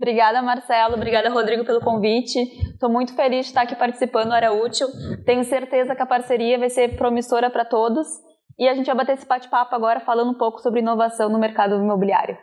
Obrigada, 0.00 0.40
Marcelo. 0.40 0.94
Obrigada, 0.94 1.28
Rodrigo, 1.28 1.64
pelo 1.64 1.80
convite. 1.80 2.38
Estou 2.72 2.88
muito 2.88 3.14
feliz 3.14 3.46
de 3.46 3.50
estar 3.50 3.62
aqui 3.62 3.74
participando 3.74 4.28
do 4.28 4.34
Área 4.34 4.52
Útil. 4.52 4.86
Tenho 5.26 5.42
certeza 5.42 5.94
que 5.94 6.02
a 6.02 6.06
parceria 6.06 6.58
vai 6.58 6.70
ser 6.70 6.96
promissora 6.96 7.50
para 7.50 7.64
todos. 7.64 8.06
E 8.56 8.68
a 8.68 8.74
gente 8.74 8.86
vai 8.86 8.96
bater 8.96 9.14
esse 9.14 9.26
bate-papo 9.26 9.74
agora 9.74 10.00
falando 10.00 10.30
um 10.30 10.38
pouco 10.38 10.60
sobre 10.60 10.80
inovação 10.80 11.28
no 11.28 11.38
mercado 11.38 11.76
imobiliário. 11.76 12.36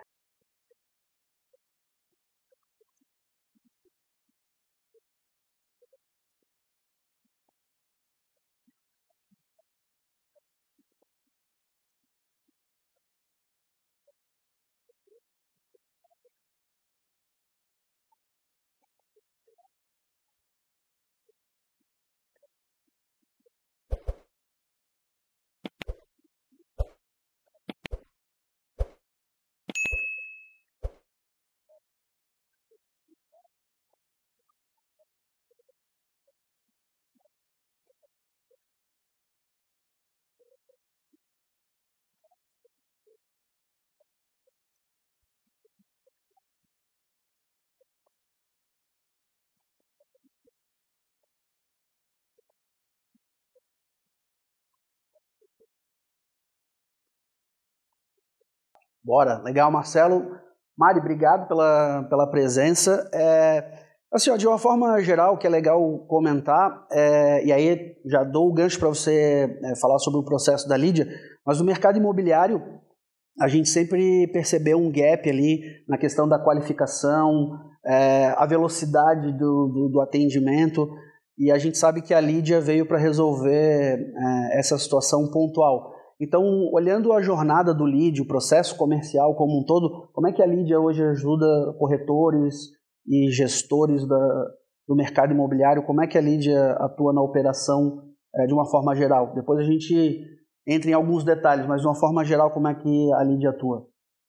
Bora, 59.05 59.39
legal, 59.43 59.69
Marcelo. 59.69 60.31
Mari, 60.75 60.97
obrigado 60.97 61.47
pela, 61.47 62.03
pela 62.09 62.25
presença. 62.25 63.07
É, 63.13 63.63
assim, 64.11 64.31
ó, 64.31 64.35
de 64.35 64.47
uma 64.47 64.57
forma 64.57 64.99
geral, 65.03 65.37
que 65.37 65.45
é 65.45 65.49
legal 65.49 65.99
comentar, 66.07 66.87
é, 66.91 67.45
e 67.45 67.53
aí 67.53 67.97
já 68.07 68.23
dou 68.23 68.49
o 68.49 68.53
gancho 68.53 68.79
para 68.79 68.89
você 68.89 69.59
é, 69.63 69.75
falar 69.79 69.99
sobre 69.99 70.19
o 70.19 70.25
processo 70.25 70.67
da 70.67 70.75
Lídia, 70.75 71.07
mas 71.45 71.59
no 71.59 71.65
mercado 71.65 71.99
imobiliário, 71.99 72.59
a 73.39 73.47
gente 73.47 73.69
sempre 73.69 74.27
percebeu 74.33 74.79
um 74.79 74.91
gap 74.91 75.29
ali 75.29 75.61
na 75.87 75.99
questão 75.99 76.27
da 76.27 76.39
qualificação, 76.39 77.59
é, 77.85 78.33
a 78.35 78.45
velocidade 78.47 79.31
do, 79.33 79.67
do, 79.67 79.89
do, 79.93 80.01
atendimento, 80.01 80.89
e 81.37 81.51
a 81.51 81.59
gente 81.59 81.77
sabe 81.77 82.01
que 82.01 82.13
a 82.13 82.19
Lídia 82.19 82.59
veio 82.59 82.87
para 82.87 82.97
resolver 82.97 83.99
é, 83.99 84.59
essa 84.59 84.79
situação 84.79 85.29
pontual. 85.29 85.94
Então, 86.19 86.43
olhando 86.71 87.11
a 87.11 87.21
jornada 87.21 87.73
do 87.73 87.83
lead, 87.83 88.21
o 88.21 88.27
processo 88.27 88.77
comercial 88.77 89.35
como 89.35 89.59
um 89.59 89.65
todo, 89.65 90.09
como 90.13 90.27
é 90.27 90.31
que 90.31 90.41
a 90.41 90.45
Lídia 90.45 90.79
hoje 90.79 91.03
ajuda 91.03 91.75
corretores 91.77 92.55
e 93.05 93.29
gestores 93.31 94.07
da, 94.07 94.45
do 94.87 94.95
mercado 94.95 95.33
imobiliário? 95.33 95.85
Como 95.85 96.01
é 96.01 96.07
que 96.07 96.17
a 96.17 96.21
Lídia 96.21 96.71
atua 96.79 97.11
na 97.11 97.21
operação 97.21 98.01
é, 98.33 98.45
de 98.45 98.53
uma 98.53 98.65
forma 98.65 98.95
geral? 98.95 99.33
Depois 99.35 99.59
a 99.59 99.63
gente 99.63 100.23
entra 100.65 100.89
em 100.89 100.93
alguns 100.93 101.23
detalhes, 101.23 101.67
mas 101.67 101.81
de 101.81 101.87
uma 101.87 101.99
forma 101.99 102.23
geral, 102.23 102.51
como 102.51 102.67
é 102.69 102.75
que 102.75 103.13
a 103.13 103.23
Lídia 103.23 103.49
atua? 103.49 103.85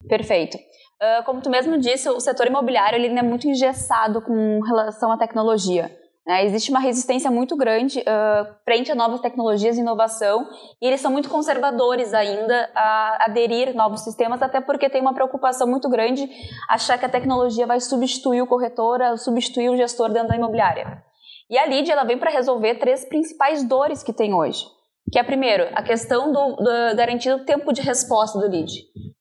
Perfeito. 0.08 0.56
Uh, 0.56 1.24
como 1.24 1.40
tu 1.40 1.50
mesmo 1.50 1.78
disse, 1.78 2.08
o 2.08 2.20
setor 2.20 2.46
imobiliário 2.46 2.96
ele 2.96 3.18
é 3.18 3.22
muito 3.22 3.46
engessado 3.46 4.20
com 4.22 4.60
relação 4.60 5.12
à 5.12 5.18
tecnologia. 5.18 5.90
Né? 6.26 6.44
Existe 6.44 6.70
uma 6.70 6.80
resistência 6.80 7.30
muito 7.30 7.56
grande 7.56 8.00
uh, 8.00 8.54
frente 8.64 8.90
a 8.90 8.94
novas 8.94 9.20
tecnologias 9.20 9.76
e 9.76 9.80
inovação, 9.80 10.48
e 10.82 10.86
eles 10.86 11.00
são 11.00 11.10
muito 11.12 11.28
conservadores 11.28 12.12
ainda 12.12 12.68
a 12.74 13.26
aderir 13.26 13.74
novos 13.74 14.02
sistemas, 14.02 14.42
até 14.42 14.60
porque 14.60 14.90
tem 14.90 15.00
uma 15.00 15.14
preocupação 15.14 15.68
muito 15.68 15.88
grande 15.88 16.28
achar 16.68 16.98
que 16.98 17.06
a 17.06 17.08
tecnologia 17.08 17.66
vai 17.66 17.78
substituir 17.78 18.42
o 18.42 18.46
corretor, 18.46 19.00
substituir 19.18 19.68
o 19.68 19.76
gestor 19.76 20.10
dentro 20.10 20.28
da 20.28 20.36
imobiliária. 20.36 21.04
E 21.48 21.56
a 21.56 21.64
LID 21.64 21.92
ela 21.92 22.02
vem 22.02 22.18
para 22.18 22.30
resolver 22.30 22.74
três 22.74 23.04
principais 23.04 23.62
dores 23.62 24.02
que 24.02 24.12
tem 24.12 24.34
hoje. 24.34 24.64
Que 25.12 25.20
é, 25.20 25.22
primeiro, 25.22 25.68
a 25.72 25.82
questão 25.84 26.32
do, 26.32 26.56
do 26.56 26.96
garantir 26.96 27.30
o 27.30 27.44
tempo 27.44 27.72
de 27.72 27.80
resposta 27.80 28.40
do 28.40 28.48
lead. 28.48 28.72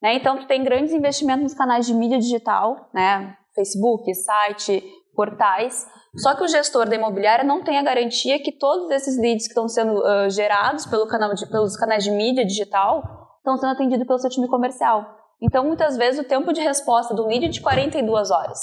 Né? 0.01 0.15
Então, 0.15 0.35
tu 0.35 0.47
tem 0.47 0.63
grandes 0.63 0.91
investimentos 0.91 1.43
nos 1.43 1.53
canais 1.53 1.85
de 1.85 1.93
mídia 1.93 2.17
digital, 2.17 2.89
né? 2.91 3.37
Facebook, 3.53 4.11
site, 4.15 4.83
portais, 5.15 5.87
só 6.17 6.35
que 6.35 6.43
o 6.43 6.47
gestor 6.47 6.87
da 6.87 6.95
imobiliária 6.95 7.43
não 7.43 7.63
tem 7.63 7.77
a 7.77 7.83
garantia 7.83 8.41
que 8.41 8.51
todos 8.51 8.89
esses 8.91 9.17
leads 9.17 9.47
que 9.47 9.51
estão 9.51 9.67
sendo 9.67 9.99
uh, 9.99 10.29
gerados 10.29 10.85
pelo 10.85 11.07
canal 11.07 11.33
de, 11.33 11.45
pelos 11.47 11.75
canais 11.75 12.03
de 12.03 12.11
mídia 12.11 12.45
digital 12.45 13.03
estão 13.37 13.57
sendo 13.57 13.71
atendidos 13.73 14.07
pelo 14.07 14.19
seu 14.19 14.29
time 14.29 14.47
comercial. 14.47 15.05
Então, 15.41 15.65
muitas 15.65 15.97
vezes, 15.97 16.23
o 16.23 16.27
tempo 16.27 16.53
de 16.53 16.61
resposta 16.61 17.13
do 17.13 17.27
lead 17.27 17.45
é 17.45 17.49
de 17.49 17.61
42 17.61 18.31
horas. 18.31 18.59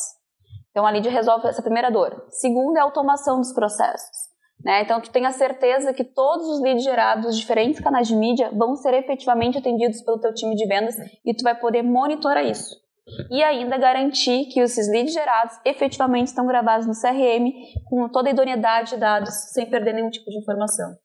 Então, 0.70 0.86
a 0.86 0.90
lead 0.90 1.06
resolve 1.08 1.46
essa 1.46 1.62
primeira 1.62 1.90
dor. 1.90 2.24
Segundo 2.30 2.78
é 2.78 2.80
a 2.80 2.84
automação 2.84 3.38
dos 3.38 3.52
processos. 3.52 4.32
Né? 4.64 4.82
Então, 4.82 5.00
tu 5.00 5.10
tem 5.10 5.26
a 5.26 5.32
certeza 5.32 5.92
que 5.92 6.04
todos 6.04 6.46
os 6.48 6.62
leads 6.62 6.84
gerados 6.84 7.26
dos 7.26 7.38
diferentes 7.38 7.80
canais 7.80 8.08
de 8.08 8.16
mídia 8.16 8.50
vão 8.54 8.74
ser 8.76 8.94
efetivamente 8.94 9.58
atendidos 9.58 10.00
pelo 10.02 10.18
teu 10.18 10.32
time 10.32 10.54
de 10.54 10.66
vendas 10.66 10.94
e 11.24 11.34
tu 11.34 11.42
vai 11.42 11.54
poder 11.54 11.82
monitorar 11.82 12.44
isso 12.46 12.81
e 13.30 13.42
ainda 13.42 13.76
garantir 13.76 14.46
que 14.46 14.60
esses 14.60 14.88
leads 14.88 15.12
gerados 15.12 15.58
efetivamente 15.64 16.28
estão 16.28 16.46
gravados 16.46 16.86
no 16.86 16.92
CRM 16.92 17.50
com 17.86 18.08
toda 18.08 18.28
a 18.28 18.32
idoneidade 18.32 18.90
de 18.90 18.96
dados, 18.96 19.34
sem 19.52 19.68
perder 19.68 19.94
nenhum 19.94 20.10
tipo 20.10 20.30
de 20.30 20.38
informação. 20.38 20.96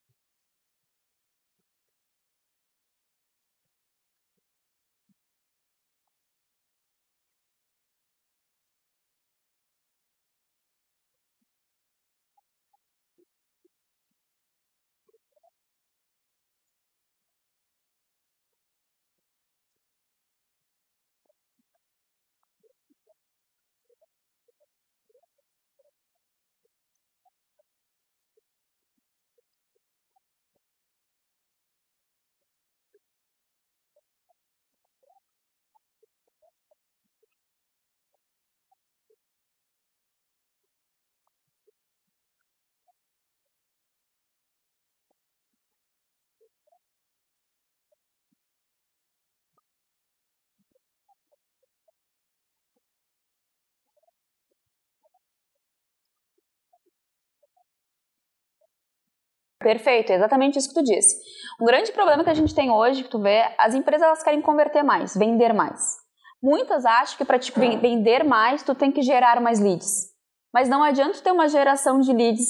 Perfeito, 59.68 60.14
exatamente 60.14 60.58
isso 60.58 60.70
que 60.70 60.76
tu 60.76 60.82
disse. 60.82 61.18
Um 61.62 61.66
grande 61.66 61.92
problema 61.92 62.24
que 62.24 62.30
a 62.30 62.34
gente 62.34 62.56
tem 62.56 62.72
hoje, 62.72 63.04
que 63.04 63.10
tu 63.10 63.20
vê, 63.20 63.44
as 63.58 63.76
empresas 63.76 64.08
elas 64.08 64.24
querem 64.24 64.42
converter 64.42 64.82
mais, 64.82 65.14
vender 65.14 65.54
mais. 65.54 65.98
Muitas 66.42 66.86
acham 66.86 67.18
que 67.18 67.26
para 67.26 67.38
te 67.38 67.52
vender 67.52 68.24
mais, 68.24 68.64
tu 68.64 68.74
tem 68.74 68.94
que 68.94 69.02
gerar 69.02 69.42
mais 69.42 69.60
leads. 69.60 70.06
Mas 70.54 70.70
não 70.70 70.82
adianta 70.82 71.20
ter 71.20 71.34
uma 71.34 71.50
geração 71.50 72.00
de 72.00 72.14
leads 72.14 72.48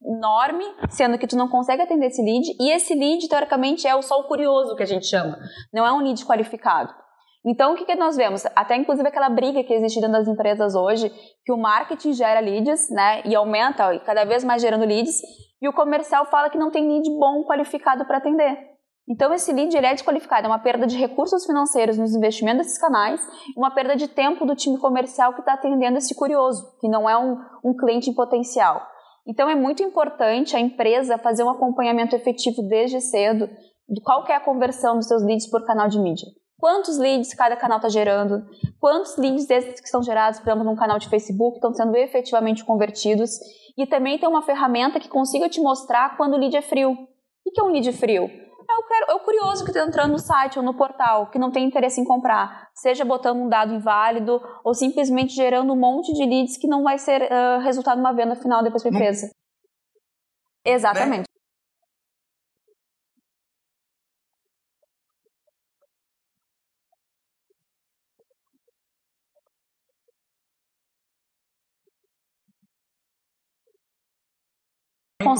enorme, 0.00 0.64
sendo 0.90 1.18
que 1.18 1.26
tu 1.26 1.36
não 1.36 1.48
consegue 1.48 1.82
atender 1.82 2.06
esse 2.06 2.22
lead, 2.22 2.46
e 2.60 2.70
esse 2.70 2.94
lead, 2.94 3.28
teoricamente, 3.28 3.88
é 3.88 3.96
o 3.96 4.02
só 4.02 4.20
o 4.20 4.28
curioso 4.28 4.76
que 4.76 4.84
a 4.84 4.86
gente 4.86 5.08
chama, 5.08 5.36
não 5.72 5.84
é 5.84 5.92
um 5.92 6.04
lead 6.04 6.24
qualificado. 6.24 6.94
Então, 7.44 7.72
o 7.72 7.76
que, 7.76 7.84
que 7.84 7.96
nós 7.96 8.16
vemos? 8.16 8.46
Até, 8.54 8.76
inclusive, 8.76 9.08
aquela 9.08 9.28
briga 9.28 9.64
que 9.64 9.74
existe 9.74 10.00
dentro 10.00 10.18
das 10.18 10.28
empresas 10.28 10.76
hoje, 10.76 11.10
que 11.44 11.52
o 11.52 11.58
marketing 11.58 12.12
gera 12.12 12.38
leads, 12.38 12.88
né, 12.90 13.22
e 13.24 13.34
aumenta, 13.34 13.98
cada 14.06 14.24
vez 14.24 14.44
mais 14.44 14.62
gerando 14.62 14.86
leads, 14.86 15.20
e 15.64 15.68
o 15.68 15.72
comercial 15.72 16.26
fala 16.26 16.50
que 16.50 16.58
não 16.58 16.70
tem 16.70 16.86
lead 16.86 17.08
bom 17.18 17.42
qualificado 17.42 18.04
para 18.04 18.18
atender. 18.18 18.54
Então, 19.08 19.32
esse 19.32 19.50
lead 19.50 19.74
ele 19.74 19.86
é 19.86 19.94
desqualificado, 19.94 20.46
é 20.46 20.50
uma 20.50 20.58
perda 20.58 20.86
de 20.86 20.94
recursos 20.94 21.46
financeiros 21.46 21.96
nos 21.96 22.14
investimentos 22.14 22.66
desses 22.66 22.78
canais, 22.78 23.18
uma 23.56 23.70
perda 23.70 23.96
de 23.96 24.06
tempo 24.06 24.44
do 24.44 24.54
time 24.54 24.78
comercial 24.78 25.32
que 25.32 25.40
está 25.40 25.54
atendendo 25.54 25.96
esse 25.96 26.14
curioso, 26.14 26.78
que 26.80 26.88
não 26.88 27.08
é 27.08 27.16
um, 27.16 27.38
um 27.64 27.74
cliente 27.74 28.10
em 28.10 28.14
potencial. 28.14 28.86
Então, 29.26 29.48
é 29.48 29.54
muito 29.54 29.82
importante 29.82 30.54
a 30.54 30.60
empresa 30.60 31.16
fazer 31.16 31.44
um 31.44 31.50
acompanhamento 31.50 32.14
efetivo 32.14 32.62
desde 32.68 33.00
cedo 33.00 33.48
de 33.88 34.02
qual 34.02 34.22
é 34.28 34.34
a 34.34 34.40
conversão 34.40 34.96
dos 34.96 35.08
seus 35.08 35.22
leads 35.22 35.48
por 35.48 35.64
canal 35.64 35.88
de 35.88 35.98
mídia. 35.98 36.28
Quantos 36.64 36.96
leads 36.96 37.34
cada 37.34 37.56
canal 37.56 37.76
está 37.76 37.90
gerando, 37.90 38.42
quantos 38.80 39.18
leads 39.18 39.46
desses 39.46 39.78
que 39.82 39.86
são 39.86 40.02
gerados, 40.02 40.40
por 40.40 40.48
exemplo, 40.48 40.64
num 40.64 40.74
canal 40.74 40.98
de 40.98 41.10
Facebook, 41.10 41.56
estão 41.56 41.74
sendo 41.74 41.94
efetivamente 41.94 42.64
convertidos. 42.64 43.32
E 43.76 43.86
também 43.86 44.18
tem 44.18 44.26
uma 44.26 44.40
ferramenta 44.40 44.98
que 44.98 45.06
consiga 45.06 45.46
te 45.46 45.60
mostrar 45.60 46.16
quando 46.16 46.32
o 46.32 46.38
lead 46.38 46.56
é 46.56 46.62
frio. 46.62 46.92
O 47.44 47.50
que 47.50 47.60
é 47.60 47.62
um 47.62 47.70
lead 47.70 47.92
frio? 47.92 48.22
É 48.24 48.78
o, 48.78 48.82
quero, 48.88 49.10
é 49.10 49.14
o 49.14 49.20
curioso 49.20 49.62
que 49.62 49.72
está 49.72 49.86
entrando 49.86 50.12
no 50.12 50.18
site 50.18 50.58
ou 50.58 50.64
no 50.64 50.72
portal, 50.72 51.30
que 51.30 51.38
não 51.38 51.50
tem 51.50 51.66
interesse 51.66 52.00
em 52.00 52.04
comprar, 52.04 52.70
seja 52.74 53.04
botando 53.04 53.40
um 53.40 53.48
dado 53.50 53.74
inválido 53.74 54.40
ou 54.64 54.72
simplesmente 54.72 55.34
gerando 55.34 55.70
um 55.70 55.78
monte 55.78 56.14
de 56.14 56.24
leads 56.24 56.56
que 56.56 56.66
não 56.66 56.82
vai 56.82 56.96
ser 56.96 57.24
uh, 57.24 57.60
resultado 57.60 57.98
numa 57.98 58.14
venda 58.14 58.36
final 58.36 58.62
depois 58.62 58.82
para 58.82 58.90
a 58.90 58.94
empresa. 58.94 59.30
Exatamente. 60.64 61.28
Né? 61.28 61.33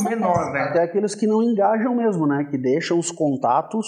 Menor, 0.05 0.53
né? 0.53 0.61
Até 0.61 0.83
aqueles 0.83 1.15
que 1.15 1.27
não 1.27 1.43
engajam 1.43 1.95
mesmo, 1.95 2.27
né? 2.27 2.45
Que 2.51 2.59
deixam 2.59 2.99
os 2.99 3.11
contatos, 3.11 3.87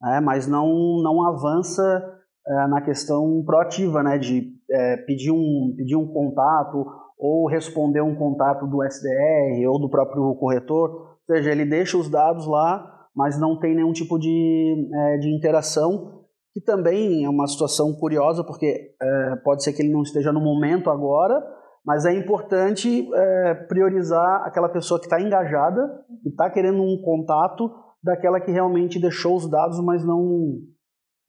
né? 0.00 0.20
mas 0.20 0.46
não, 0.46 1.00
não 1.02 1.26
avança 1.26 1.82
é, 2.46 2.66
na 2.68 2.80
questão 2.80 3.42
proativa, 3.44 4.02
né? 4.02 4.18
De 4.18 4.52
é, 4.70 4.96
pedir, 4.98 5.30
um, 5.30 5.74
pedir 5.76 5.96
um 5.96 6.06
contato 6.06 6.86
ou 7.18 7.48
responder 7.48 8.02
um 8.02 8.14
contato 8.14 8.66
do 8.66 8.82
SDR 8.82 9.66
ou 9.68 9.80
do 9.80 9.88
próprio 9.88 10.34
corretor. 10.34 10.90
Ou 11.28 11.34
seja, 11.34 11.50
ele 11.50 11.64
deixa 11.64 11.96
os 11.96 12.08
dados 12.08 12.46
lá, 12.46 13.08
mas 13.14 13.38
não 13.40 13.58
tem 13.58 13.74
nenhum 13.74 13.92
tipo 13.92 14.18
de, 14.18 14.90
é, 14.94 15.18
de 15.18 15.34
interação, 15.34 16.24
que 16.52 16.60
também 16.60 17.24
é 17.24 17.28
uma 17.28 17.46
situação 17.46 17.92
curiosa, 17.94 18.44
porque 18.44 18.94
é, 19.00 19.36
pode 19.44 19.62
ser 19.62 19.72
que 19.72 19.82
ele 19.82 19.92
não 19.92 20.02
esteja 20.02 20.32
no 20.32 20.40
momento 20.40 20.90
agora, 20.90 21.42
mas 21.86 22.04
é 22.04 22.12
importante 22.12 23.08
é, 23.14 23.54
priorizar 23.54 24.42
aquela 24.44 24.68
pessoa 24.68 24.98
que 24.98 25.06
está 25.06 25.20
engajada, 25.20 26.04
que 26.22 26.28
está 26.28 26.50
querendo 26.50 26.82
um 26.82 27.00
contato, 27.00 27.70
daquela 28.02 28.40
que 28.40 28.50
realmente 28.50 28.98
deixou 28.98 29.36
os 29.36 29.48
dados, 29.48 29.78
mas 29.80 30.04
não, 30.04 30.58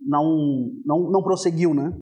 não, 0.01 0.71
não, 0.83 1.11
não 1.11 1.23
prosseguiu, 1.23 1.75
né? 1.75 1.93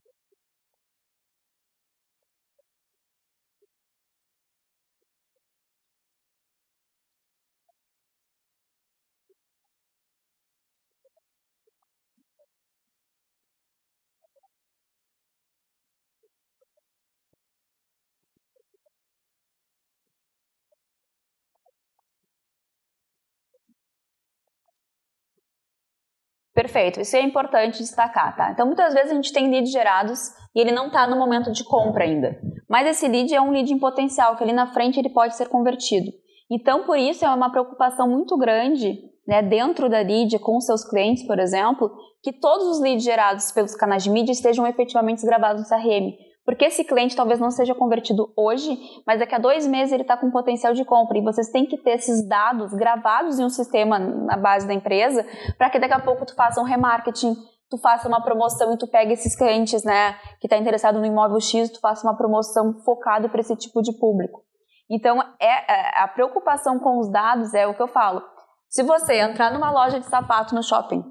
Perfeito, 26.56 27.02
isso 27.02 27.18
é 27.18 27.22
importante 27.22 27.80
destacar, 27.80 28.34
tá? 28.38 28.52
Então, 28.52 28.66
muitas 28.66 28.94
vezes 28.94 29.12
a 29.12 29.14
gente 29.14 29.34
tem 29.34 29.52
leads 29.52 29.74
gerados 29.74 30.30
e 30.56 30.62
ele 30.62 30.72
não 30.72 30.88
está 30.88 31.06
no 31.06 31.18
momento 31.18 31.52
de 31.52 31.66
compra 31.66 32.06
ainda. 32.06 32.40
Mas 32.70 32.88
esse 32.88 33.06
lead 33.10 33.36
é 33.36 33.42
um 33.42 33.52
lead 33.52 33.74
em 33.74 33.78
potencial, 33.78 34.38
que 34.38 34.44
ali 34.44 34.54
na 34.54 34.68
frente 34.68 34.98
ele 34.98 35.10
pode 35.10 35.36
ser 35.36 35.50
convertido. 35.50 36.10
Então, 36.50 36.86
por 36.86 36.98
isso 36.98 37.26
é 37.26 37.30
uma 37.30 37.52
preocupação 37.52 38.08
muito 38.08 38.38
grande, 38.38 38.98
né, 39.28 39.42
dentro 39.42 39.90
da 39.90 40.00
lead, 40.00 40.40
com 40.40 40.62
seus 40.62 40.88
clientes, 40.88 41.28
por 41.28 41.40
exemplo, 41.40 41.92
que 42.24 42.32
todos 42.32 42.68
os 42.68 42.80
leads 42.80 43.04
gerados 43.04 43.52
pelos 43.52 43.76
canais 43.76 44.04
de 44.04 44.10
mídia 44.10 44.32
estejam 44.32 44.66
efetivamente 44.66 45.26
gravados 45.26 45.62
no 45.62 45.68
CRM. 45.68 46.14
Porque 46.46 46.66
esse 46.66 46.84
cliente 46.84 47.16
talvez 47.16 47.40
não 47.40 47.50
seja 47.50 47.74
convertido 47.74 48.32
hoje, 48.38 48.78
mas 49.06 49.20
daqui 49.20 49.34
a 49.34 49.40
dois 49.40 49.66
meses 49.66 49.92
ele 49.92 50.04
está 50.04 50.16
com 50.16 50.30
potencial 50.30 50.74
de 50.74 50.86
compra. 50.86 51.18
E 51.18 51.24
vocês 51.24 51.50
têm 51.50 51.66
que 51.66 51.78
ter 51.78 51.96
esses 51.96 52.28
dados 52.28 52.72
gravados 52.72 53.40
em 53.40 53.44
um 53.44 53.50
sistema 53.50 53.98
na 53.98 54.38
base 54.38 54.68
da 54.68 54.74
empresa, 54.74 55.26
para 55.58 55.72
que 55.72 55.80
daqui 55.80 55.96
a 55.96 56.00
pouco 56.00 56.24
tu 56.24 56.36
faça 56.36 56.62
um 56.62 56.64
remarketing, 56.64 57.36
tu 57.68 57.80
faça 57.80 58.08
uma 58.08 58.22
promoção 58.22 58.74
e 58.74 58.78
tu 58.78 58.88
pega 58.88 59.12
esses 59.12 59.36
clientes, 59.36 59.84
né, 59.84 60.14
que 60.40 60.46
está 60.46 60.56
interessado 60.56 61.00
no 61.00 61.06
imóvel 61.06 61.40
X, 61.40 61.72
tu 61.72 61.80
faça 61.80 62.08
uma 62.08 62.16
promoção 62.16 62.76
focado 62.86 63.28
para 63.28 63.42
esse 63.42 63.56
tipo 63.56 63.82
de 63.82 63.92
público. 63.98 64.44
Então, 64.88 65.20
é, 65.40 65.48
é, 65.48 66.04
a 66.04 66.08
preocupação 66.08 66.78
com 66.78 67.00
os 67.00 67.12
dados 67.12 67.56
é 67.56 67.66
o 67.66 67.74
que 67.74 67.82
eu 67.82 67.88
falo. 67.88 68.22
Se 68.70 68.84
você 68.84 69.16
entrar 69.16 69.52
numa 69.52 69.72
loja 69.72 70.00
de 70.00 70.06
sapato 70.06 70.54
no 70.54 70.62
shopping, 70.62 71.04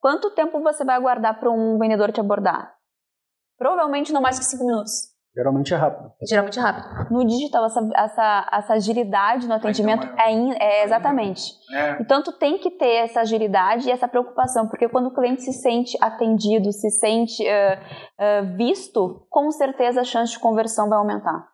quanto 0.00 0.34
tempo 0.34 0.60
você 0.60 0.84
vai 0.84 0.96
aguardar 0.96 1.38
para 1.38 1.50
um 1.50 1.78
vendedor 1.78 2.10
te 2.10 2.18
abordar? 2.18 2.81
Provavelmente 3.62 4.12
não 4.12 4.20
mais 4.20 4.40
que 4.40 4.44
cinco 4.44 4.66
minutos. 4.66 5.12
Geralmente 5.34 5.72
é 5.72 5.76
rápido. 5.76 6.12
Geralmente 6.28 6.58
é 6.58 6.62
rápido. 6.62 7.12
No 7.12 7.24
digital, 7.24 7.64
essa, 7.64 7.88
essa, 7.94 8.50
essa 8.52 8.72
agilidade 8.74 9.46
no 9.46 9.54
atendimento 9.54 10.06
é, 10.18 10.32
in, 10.32 10.52
é 10.58 10.84
exatamente. 10.84 11.52
É. 11.72 12.02
Então, 12.02 12.22
tu 12.22 12.32
tem 12.32 12.58
que 12.58 12.72
ter 12.72 13.04
essa 13.04 13.20
agilidade 13.20 13.88
e 13.88 13.92
essa 13.92 14.08
preocupação, 14.08 14.66
porque 14.66 14.88
quando 14.88 15.06
o 15.06 15.14
cliente 15.14 15.42
se 15.42 15.52
sente 15.52 15.96
atendido, 16.02 16.72
se 16.72 16.90
sente 16.90 17.42
uh, 17.44 17.46
uh, 17.46 18.56
visto, 18.56 19.24
com 19.30 19.50
certeza 19.52 20.00
a 20.00 20.04
chance 20.04 20.32
de 20.32 20.40
conversão 20.40 20.88
vai 20.88 20.98
aumentar. 20.98 21.51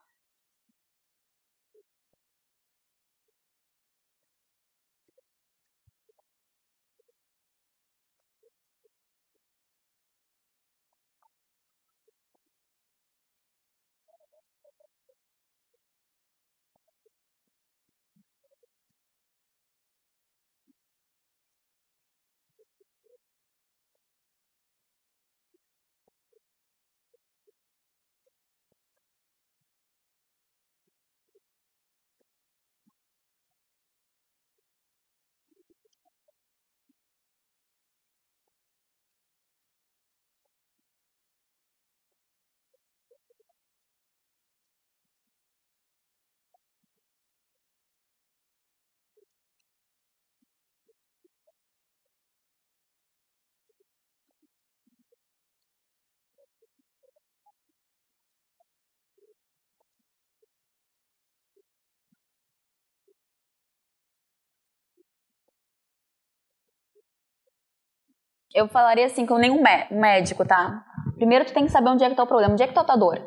Eu 68.59 68.69
falaria 68.69 69.07
assim 69.07 69.25
com 69.25 69.37
nenhum 69.37 69.63
médico, 69.91 70.45
tá? 70.45 70.85
Primeiro 71.17 71.45
tu 71.45 71.53
tem 71.53 71.65
que 71.65 71.73
saber 71.73 71.91
onde 71.91 72.05
é 72.05 72.09
que 72.09 72.15
tá 72.15 72.23
o 72.23 72.27
problema, 72.27 72.53
onde 72.53 72.63
é 72.63 72.67
que 72.67 72.75
tá 72.75 72.81
a 72.81 72.85
tua 72.85 72.97
dor. 72.97 73.19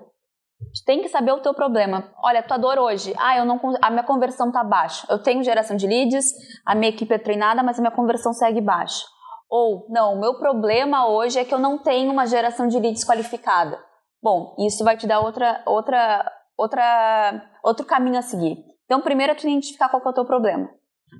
Tu 0.74 0.86
tem 0.86 1.02
que 1.02 1.10
saber 1.10 1.32
o 1.32 1.40
teu 1.40 1.54
problema. 1.54 2.12
Olha, 2.24 2.44
tua 2.44 2.58
dor 2.58 2.78
hoje, 2.78 3.14
ah, 3.18 3.38
eu 3.38 3.46
não, 3.46 3.60
a 3.82 3.90
minha 3.90 4.04
conversão 4.04 4.52
tá 4.52 4.64
baixa. 4.64 5.06
Eu 5.10 5.22
tenho 5.22 5.44
geração 5.44 5.76
de 5.76 5.88
leads, 5.88 6.26
a 6.66 6.76
minha 6.76 6.90
equipe 6.90 7.14
é 7.14 7.18
treinada, 7.18 7.64
mas 7.64 7.78
a 7.78 7.82
minha 7.82 7.92
conversão 7.92 8.32
segue 8.34 8.62
baixa. 8.62 9.06
Ou, 9.50 9.86
não, 9.90 10.14
o 10.14 10.20
meu 10.20 10.36
problema 10.36 11.08
hoje 11.08 11.40
é 11.40 11.44
que 11.44 11.54
eu 11.54 11.60
não 11.60 11.78
tenho 11.78 12.12
uma 12.12 12.26
geração 12.26 12.68
de 12.68 12.80
leads 12.80 13.04
qualificada. 13.04 13.78
Bom, 14.24 14.56
isso 14.60 14.84
vai 14.84 14.96
te 14.96 15.08
dar 15.08 15.20
outra, 15.20 15.62
outra, 15.66 16.32
outra, 16.58 17.44
outro 17.64 17.86
caminho 17.86 18.20
a 18.20 18.22
seguir. 18.22 18.58
Então, 18.86 19.02
primeiro 19.02 19.34
é 19.34 19.36
tu 19.36 19.48
identificar 19.48 19.90
qual 19.90 20.02
é 20.06 20.10
o 20.10 20.14
teu 20.14 20.26
problema. 20.26 20.70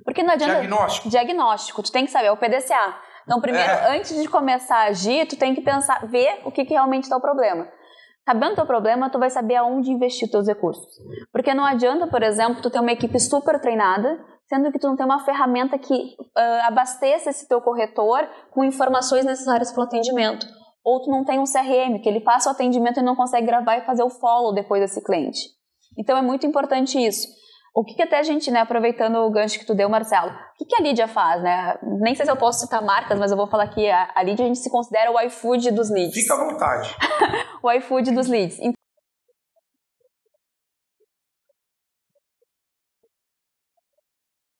Porque 0.04 0.22
não 0.22 0.32
adianta. 0.32 0.54
Diagnóstico. 0.54 1.08
Diagnóstico. 1.08 1.82
Tu 1.82 1.92
tem 1.92 2.06
que 2.06 2.10
saber, 2.10 2.28
é 2.28 2.32
o 2.32 2.36
PDCA. 2.36 2.96
Então, 3.24 3.40
primeiro, 3.40 3.70
é. 3.70 3.96
antes 3.96 4.20
de 4.20 4.28
começar 4.28 4.76
a 4.76 4.88
agir, 4.88 5.26
tu 5.26 5.36
tem 5.36 5.54
que 5.54 5.60
pensar, 5.60 6.06
ver 6.06 6.40
o 6.44 6.50
que, 6.50 6.64
que 6.64 6.74
realmente 6.74 7.04
está 7.04 7.16
o 7.16 7.20
problema. 7.20 7.68
Sabendo 8.24 8.52
o 8.52 8.56
teu 8.56 8.66
problema, 8.66 9.10
tu 9.10 9.18
vai 9.18 9.30
saber 9.30 9.56
aonde 9.56 9.90
investir 9.90 10.30
teus 10.30 10.46
recursos. 10.46 10.86
Porque 11.32 11.52
não 11.54 11.64
adianta, 11.64 12.06
por 12.06 12.22
exemplo, 12.22 12.62
tu 12.62 12.70
ter 12.70 12.78
uma 12.78 12.92
equipe 12.92 13.18
super 13.18 13.60
treinada, 13.60 14.18
sendo 14.48 14.70
que 14.70 14.78
tu 14.78 14.86
não 14.86 14.96
tem 14.96 15.04
uma 15.04 15.24
ferramenta 15.24 15.76
que 15.76 15.94
uh, 15.94 16.66
abasteça 16.66 17.30
esse 17.30 17.48
teu 17.48 17.60
corretor 17.60 18.28
com 18.52 18.62
informações 18.62 19.24
necessárias 19.24 19.72
para 19.72 19.80
o 19.80 19.84
atendimento. 19.84 20.46
Ou 20.84 21.02
tu 21.02 21.10
não 21.10 21.24
tem 21.24 21.40
um 21.40 21.44
CRM, 21.44 22.00
que 22.00 22.08
ele 22.08 22.20
faça 22.20 22.48
o 22.48 22.52
atendimento 22.52 23.00
e 23.00 23.02
não 23.02 23.16
consegue 23.16 23.46
gravar 23.46 23.78
e 23.78 23.86
fazer 23.86 24.02
o 24.02 24.10
follow 24.10 24.54
depois 24.54 24.80
desse 24.80 25.02
cliente. 25.02 25.40
Então 25.98 26.16
é 26.16 26.22
muito 26.22 26.46
importante 26.46 26.98
isso. 26.98 27.26
O 27.74 27.84
que, 27.84 27.94
que 27.94 28.02
até 28.02 28.18
a 28.18 28.22
gente, 28.22 28.50
né, 28.50 28.60
aproveitando 28.60 29.16
o 29.16 29.30
gancho 29.30 29.58
que 29.58 29.64
tu 29.64 29.74
deu, 29.74 29.88
Marcelo, 29.88 30.30
o 30.30 30.54
que, 30.58 30.66
que 30.66 30.76
a 30.76 30.82
Lídia 30.82 31.08
faz, 31.08 31.42
né? 31.42 31.78
Nem 32.02 32.14
sei 32.14 32.26
se 32.26 32.30
eu 32.30 32.36
posso 32.36 32.60
citar 32.60 32.84
marcas, 32.84 33.18
mas 33.18 33.30
eu 33.30 33.36
vou 33.36 33.46
falar 33.46 33.66
que 33.68 33.88
a, 33.88 34.12
a 34.14 34.22
Lídia 34.22 34.44
a 34.44 34.48
gente 34.48 34.58
se 34.58 34.70
considera 34.70 35.10
o 35.10 35.18
iFood 35.22 35.70
dos 35.70 35.90
leads. 35.90 36.14
Fica 36.14 36.34
à 36.34 36.44
vontade. 36.44 36.94
o 37.62 37.72
iFood 37.72 38.10
dos 38.12 38.28
leads. 38.28 38.58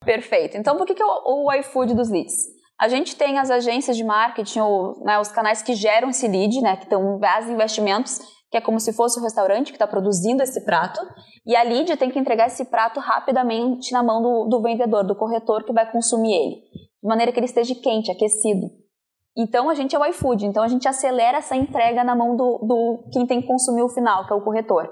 Perfeito. 0.02 0.57
Então, 0.57 0.76
por 0.78 0.87
que, 0.87 0.95
que 0.95 1.04
o, 1.04 1.47
o 1.47 1.52
iFood 1.52 1.95
dos 1.95 2.09
leads? 2.11 2.35
A 2.81 2.88
gente 2.88 3.14
tem 3.14 3.38
as 3.38 3.50
agências 3.50 3.97
de 3.97 4.02
marketing, 4.02 4.61
ou 4.61 5.04
né, 5.04 5.19
os 5.19 5.28
canais 5.28 5.62
que 5.62 5.75
geram 5.75 6.09
esse 6.09 6.26
lead, 6.26 6.61
né, 6.62 6.76
que 6.76 6.85
estão 6.85 7.19
base 7.19 7.52
investimentos, 7.52 8.19
que 8.52 8.59
é 8.59 8.61
como 8.61 8.78
se 8.78 8.92
fosse 8.92 9.18
o 9.18 9.23
restaurante 9.23 9.73
que 9.73 9.76
está 9.76 9.87
produzindo 9.87 10.42
esse 10.42 10.62
prato, 10.62 11.00
e 11.47 11.56
a 11.56 11.62
lead 11.62 11.97
tem 11.97 12.11
que 12.11 12.18
entregar 12.18 12.49
esse 12.49 12.66
prato 12.66 13.00
rapidamente 13.00 13.90
na 13.92 14.02
mão 14.02 14.21
do, 14.21 14.44
do 14.47 14.61
vendedor, 14.61 15.04
do 15.04 15.16
corretor 15.16 15.64
que 15.64 15.73
vai 15.73 15.90
consumir 15.90 16.35
ele, 16.35 16.56
de 17.02 17.09
maneira 17.09 17.32
que 17.32 17.38
ele 17.38 17.47
esteja 17.47 17.75
quente, 17.75 18.12
aquecido. 18.12 18.66
Então 19.35 19.71
a 19.71 19.75
gente 19.75 19.97
é 19.97 19.99
o 19.99 20.04
iFood, 20.04 20.44
então 20.44 20.62
a 20.62 20.68
gente 20.68 20.87
acelera 20.87 21.38
essa 21.38 21.56
entrega 21.56 22.04
na 22.04 22.14
mão 22.14 22.37
do, 22.37 22.59
do 22.59 23.09
quem 23.11 23.26
tem 23.26 23.40
que 23.40 23.49
consumir 23.49 23.82
o 23.82 23.88
final, 23.88 24.26
que 24.26 24.32
é 24.35 24.37
o 24.37 24.44
corretor. 24.44 24.87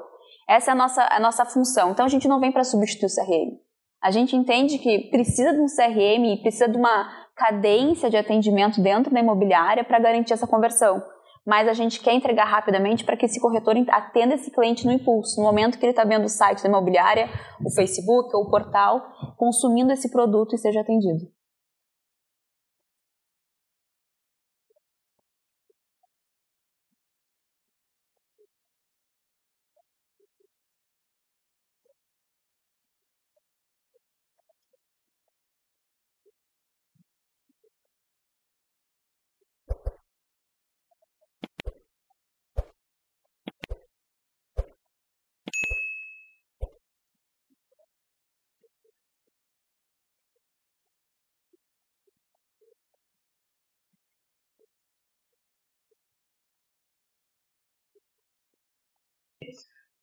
Essa 0.49 0.71
é 0.71 0.73
a 0.73 0.75
nossa, 0.75 1.07
a 1.11 1.21
nossa 1.21 1.45
função. 1.45 1.91
Então 1.91 2.07
a 2.07 2.09
gente 2.09 2.27
não 2.27 2.41
vem 2.41 2.51
para 2.51 2.65
substituir 2.65 3.09
o 3.09 3.15
CRM. 3.15 3.59
A 4.03 4.11
gente 4.11 4.35
entende 4.35 4.79
que 4.79 5.11
precisa 5.11 5.53
de 5.53 5.61
um 5.61 5.67
CRM 5.67 6.41
precisa 6.41 6.67
de 6.67 6.79
uma 6.79 7.07
cadência 7.37 8.09
de 8.09 8.17
atendimento 8.17 8.83
dentro 8.83 9.13
da 9.13 9.21
imobiliária 9.21 9.85
para 9.85 9.99
garantir 9.99 10.33
essa 10.33 10.47
conversão. 10.47 11.03
Mas 11.47 11.67
a 11.69 11.73
gente 11.73 12.01
quer 12.01 12.13
entregar 12.13 12.45
rapidamente 12.45 13.05
para 13.05 13.17
que 13.17 13.27
esse 13.27 13.41
corretor 13.41 13.75
atenda 13.89 14.35
esse 14.35 14.51
cliente 14.51 14.87
no 14.87 14.93
impulso, 14.93 15.41
no 15.41 15.47
momento 15.47 15.79
que 15.79 15.85
ele 15.85 15.93
está 15.93 16.05
vendo 16.05 16.27
o 16.27 16.29
site 16.29 16.63
da 16.63 16.69
imobiliária, 16.69 17.29
o 17.65 17.71
Facebook 17.71 18.35
ou 18.37 18.43
o 18.45 18.51
portal, 18.51 19.03
consumindo 19.37 19.93
esse 19.93 20.11
produto 20.11 20.55
e 20.55 20.59
seja 20.59 20.81
atendido. 20.81 21.40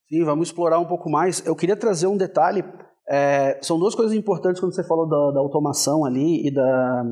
Sim, 0.09 0.23
vamos 0.23 0.47
explorar 0.47 0.79
um 0.79 0.85
pouco 0.85 1.09
mais. 1.09 1.45
Eu 1.45 1.55
queria 1.55 1.75
trazer 1.75 2.07
um 2.07 2.15
detalhe. 2.15 2.63
É, 3.09 3.59
são 3.61 3.77
duas 3.77 3.93
coisas 3.93 4.15
importantes 4.15 4.59
quando 4.59 4.73
você 4.73 4.83
falou 4.83 5.07
da, 5.07 5.31
da 5.31 5.39
automação 5.39 6.05
ali 6.05 6.47
e 6.47 6.53
da, 6.53 7.03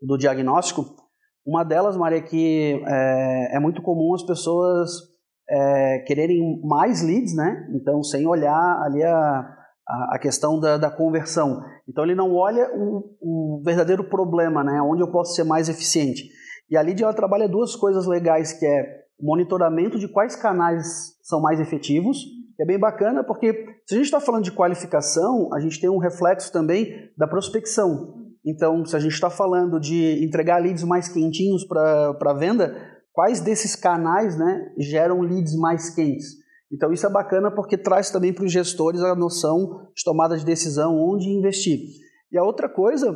do 0.00 0.16
diagnóstico. 0.16 0.84
Uma 1.44 1.64
delas, 1.64 1.96
Maria, 1.96 2.18
é 2.18 2.22
que 2.22 2.80
é, 2.86 3.56
é 3.56 3.58
muito 3.58 3.82
comum 3.82 4.14
as 4.14 4.22
pessoas 4.22 4.88
é, 5.50 5.98
quererem 6.06 6.60
mais 6.62 7.02
leads, 7.02 7.34
né? 7.34 7.68
Então, 7.74 8.04
sem 8.04 8.26
olhar 8.26 8.82
ali 8.84 9.02
a, 9.02 9.56
a, 10.12 10.18
questão 10.20 10.60
da, 10.60 10.76
da, 10.76 10.90
conversão. 10.90 11.60
Então, 11.88 12.04
ele 12.04 12.14
não 12.14 12.34
olha 12.34 12.70
o, 12.72 13.16
o, 13.20 13.62
verdadeiro 13.64 14.04
problema, 14.04 14.62
né? 14.62 14.80
Onde 14.82 15.02
eu 15.02 15.10
posso 15.10 15.34
ser 15.34 15.44
mais 15.44 15.68
eficiente. 15.68 16.22
E 16.70 16.76
a 16.76 16.82
lead, 16.82 17.02
ela 17.02 17.14
trabalha 17.14 17.48
duas 17.48 17.74
coisas 17.74 18.06
legais, 18.06 18.52
que 18.52 18.66
é 18.66 18.98
monitoramento 19.20 19.98
de 19.98 20.06
quais 20.06 20.36
canais 20.36 21.17
são 21.28 21.40
mais 21.40 21.60
efetivos, 21.60 22.24
é 22.58 22.64
bem 22.64 22.78
bacana, 22.78 23.22
porque 23.22 23.52
se 23.86 23.94
a 23.94 23.98
gente 23.98 24.06
está 24.06 24.18
falando 24.18 24.44
de 24.44 24.52
qualificação, 24.52 25.48
a 25.52 25.60
gente 25.60 25.78
tem 25.78 25.90
um 25.90 25.98
reflexo 25.98 26.50
também 26.50 27.10
da 27.16 27.28
prospecção. 27.28 28.14
Então, 28.44 28.84
se 28.84 28.96
a 28.96 28.98
gente 28.98 29.12
está 29.12 29.28
falando 29.28 29.78
de 29.78 30.24
entregar 30.24 30.60
leads 30.60 30.82
mais 30.82 31.08
quentinhos 31.08 31.64
para 31.64 32.34
venda, 32.38 32.74
quais 33.12 33.40
desses 33.40 33.76
canais 33.76 34.38
né, 34.38 34.72
geram 34.78 35.20
leads 35.20 35.54
mais 35.54 35.90
quentes? 35.90 36.36
Então, 36.72 36.92
isso 36.92 37.06
é 37.06 37.10
bacana 37.10 37.50
porque 37.50 37.76
traz 37.76 38.10
também 38.10 38.32
para 38.32 38.44
os 38.44 38.52
gestores 38.52 39.02
a 39.02 39.14
noção 39.14 39.86
de 39.94 40.02
tomada 40.02 40.36
de 40.36 40.44
decisão, 40.44 40.96
onde 40.96 41.28
investir. 41.28 41.80
E 42.32 42.38
a 42.38 42.42
outra 42.42 42.68
coisa 42.68 43.14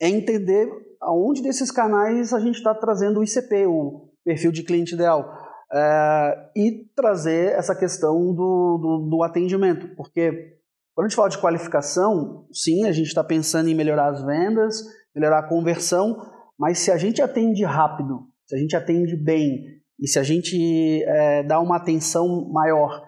é 0.00 0.08
entender 0.08 0.68
aonde 1.00 1.42
desses 1.42 1.70
canais 1.70 2.32
a 2.32 2.38
gente 2.38 2.56
está 2.56 2.74
trazendo 2.74 3.20
o 3.20 3.24
ICP, 3.24 3.66
o 3.66 4.08
perfil 4.24 4.52
de 4.52 4.62
cliente 4.62 4.94
ideal. 4.94 5.43
É, 5.76 6.50
e 6.54 6.86
trazer 6.94 7.52
essa 7.52 7.74
questão 7.74 8.32
do, 8.32 8.78
do, 8.78 9.08
do, 9.10 9.22
atendimento, 9.24 9.88
porque 9.96 10.56
quando 10.94 11.06
a 11.06 11.08
gente 11.08 11.16
fala 11.16 11.28
de 11.28 11.38
qualificação, 11.38 12.46
sim, 12.52 12.86
a 12.86 12.92
gente 12.92 13.08
está 13.08 13.24
pensando 13.24 13.68
em 13.68 13.74
melhorar 13.74 14.10
as 14.10 14.22
vendas, 14.22 14.84
melhorar 15.12 15.40
a 15.40 15.48
conversão, 15.48 16.16
mas 16.56 16.78
se 16.78 16.92
a 16.92 16.96
gente 16.96 17.20
atende 17.20 17.64
rápido, 17.64 18.20
se 18.46 18.54
a 18.54 18.58
gente 18.58 18.76
atende 18.76 19.16
bem 19.16 19.64
e 19.98 20.06
se 20.06 20.16
a 20.16 20.22
gente 20.22 21.02
é, 21.02 21.42
dá 21.42 21.58
uma 21.58 21.76
atenção 21.76 22.48
maior 22.52 23.02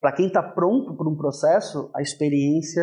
para 0.00 0.12
quem 0.12 0.28
está 0.28 0.42
pronto 0.42 0.96
para 0.96 1.08
um 1.08 1.16
processo, 1.16 1.90
a 1.94 2.00
experiência 2.00 2.82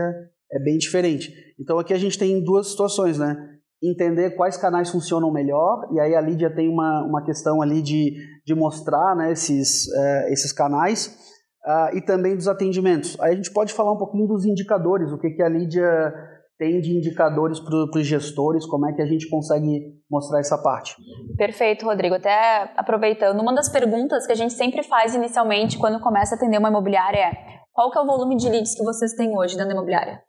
é 0.52 0.60
bem 0.60 0.78
diferente. 0.78 1.34
Então 1.60 1.80
aqui 1.80 1.94
a 1.94 1.98
gente 1.98 2.20
tem 2.20 2.44
duas 2.44 2.68
situações, 2.68 3.18
né? 3.18 3.53
Entender 3.84 4.32
quais 4.32 4.58
canais 4.58 4.90
funcionam 4.90 5.32
melhor, 5.32 5.88
e 5.92 6.00
aí 6.00 6.16
a 6.16 6.22
Lídia 6.22 6.54
tem 6.54 6.70
uma, 6.70 7.04
uma 7.04 7.24
questão 7.24 7.62
ali 7.62 7.82
de, 7.82 8.14
de 8.46 8.56
mostrar 8.56 9.16
né, 9.16 9.32
esses, 9.32 9.88
uh, 9.88 10.28
esses 10.30 10.54
canais, 10.54 11.18
uh, 11.66 11.96
e 11.96 12.02
também 12.02 12.36
dos 12.36 12.48
atendimentos. 12.48 13.20
Aí 13.20 13.34
a 13.34 13.36
gente 13.36 13.52
pode 13.52 13.74
falar 13.74 13.92
um 13.92 13.98
pouquinho 13.98 14.28
dos 14.28 14.46
indicadores, 14.46 15.12
o 15.12 15.18
que, 15.18 15.32
que 15.32 15.44
a 15.44 15.50
Lídia 15.50 16.14
tem 16.58 16.80
de 16.80 16.96
indicadores 16.96 17.60
para 17.60 18.00
os 18.00 18.08
gestores, 18.08 18.66
como 18.66 18.88
é 18.88 18.94
que 18.94 19.02
a 19.02 19.06
gente 19.06 19.28
consegue 19.30 19.82
mostrar 20.10 20.40
essa 20.40 20.58
parte. 20.58 20.96
Perfeito, 21.36 21.86
Rodrigo. 21.86 22.16
Até 22.16 22.72
aproveitando, 22.78 23.42
uma 23.42 23.54
das 23.54 23.68
perguntas 23.68 24.26
que 24.26 24.32
a 24.32 24.36
gente 24.36 24.54
sempre 24.54 24.84
faz 24.84 25.16
inicialmente 25.16 25.78
quando 25.78 26.00
começa 26.00 26.36
a 26.36 26.38
atender 26.38 26.58
uma 26.58 26.70
imobiliária 26.70 27.18
é 27.18 27.63
qual 27.74 27.90
que 27.90 27.98
é 27.98 28.02
o 28.02 28.06
volume 28.06 28.38
de 28.38 28.48
leads 28.48 28.76
que 28.76 28.84
vocês 28.84 29.14
têm 29.14 29.36
hoje 29.36 29.56
dentro 29.56 29.70
da 29.70 29.74
imobiliária? 29.74 30.22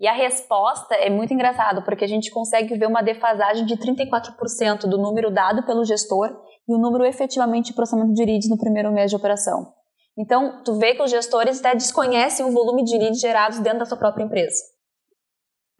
E 0.00 0.08
a 0.08 0.12
resposta 0.12 0.94
é 0.94 1.10
muito 1.10 1.34
engraçado, 1.34 1.82
porque 1.82 2.04
a 2.04 2.08
gente 2.08 2.30
consegue 2.30 2.76
ver 2.76 2.86
uma 2.86 3.02
defasagem 3.02 3.66
de 3.66 3.76
34% 3.76 4.86
do 4.86 4.96
número 4.96 5.30
dado 5.30 5.62
pelo 5.64 5.84
gestor 5.84 6.34
e 6.66 6.74
o 6.74 6.78
número 6.78 7.04
efetivamente 7.04 7.66
de 7.66 7.74
processamento 7.74 8.14
de 8.14 8.24
leads 8.24 8.48
no 8.48 8.56
primeiro 8.56 8.90
mês 8.90 9.10
de 9.10 9.16
operação. 9.16 9.72
Então, 10.18 10.62
tu 10.64 10.78
vê 10.78 10.94
que 10.94 11.02
os 11.02 11.10
gestores 11.10 11.60
até 11.60 11.74
desconhecem 11.74 12.46
o 12.46 12.50
volume 12.50 12.82
de 12.82 12.96
leads 12.96 13.20
gerados 13.20 13.58
dentro 13.58 13.80
da 13.80 13.84
sua 13.84 13.98
própria 13.98 14.24
empresa. 14.24 14.62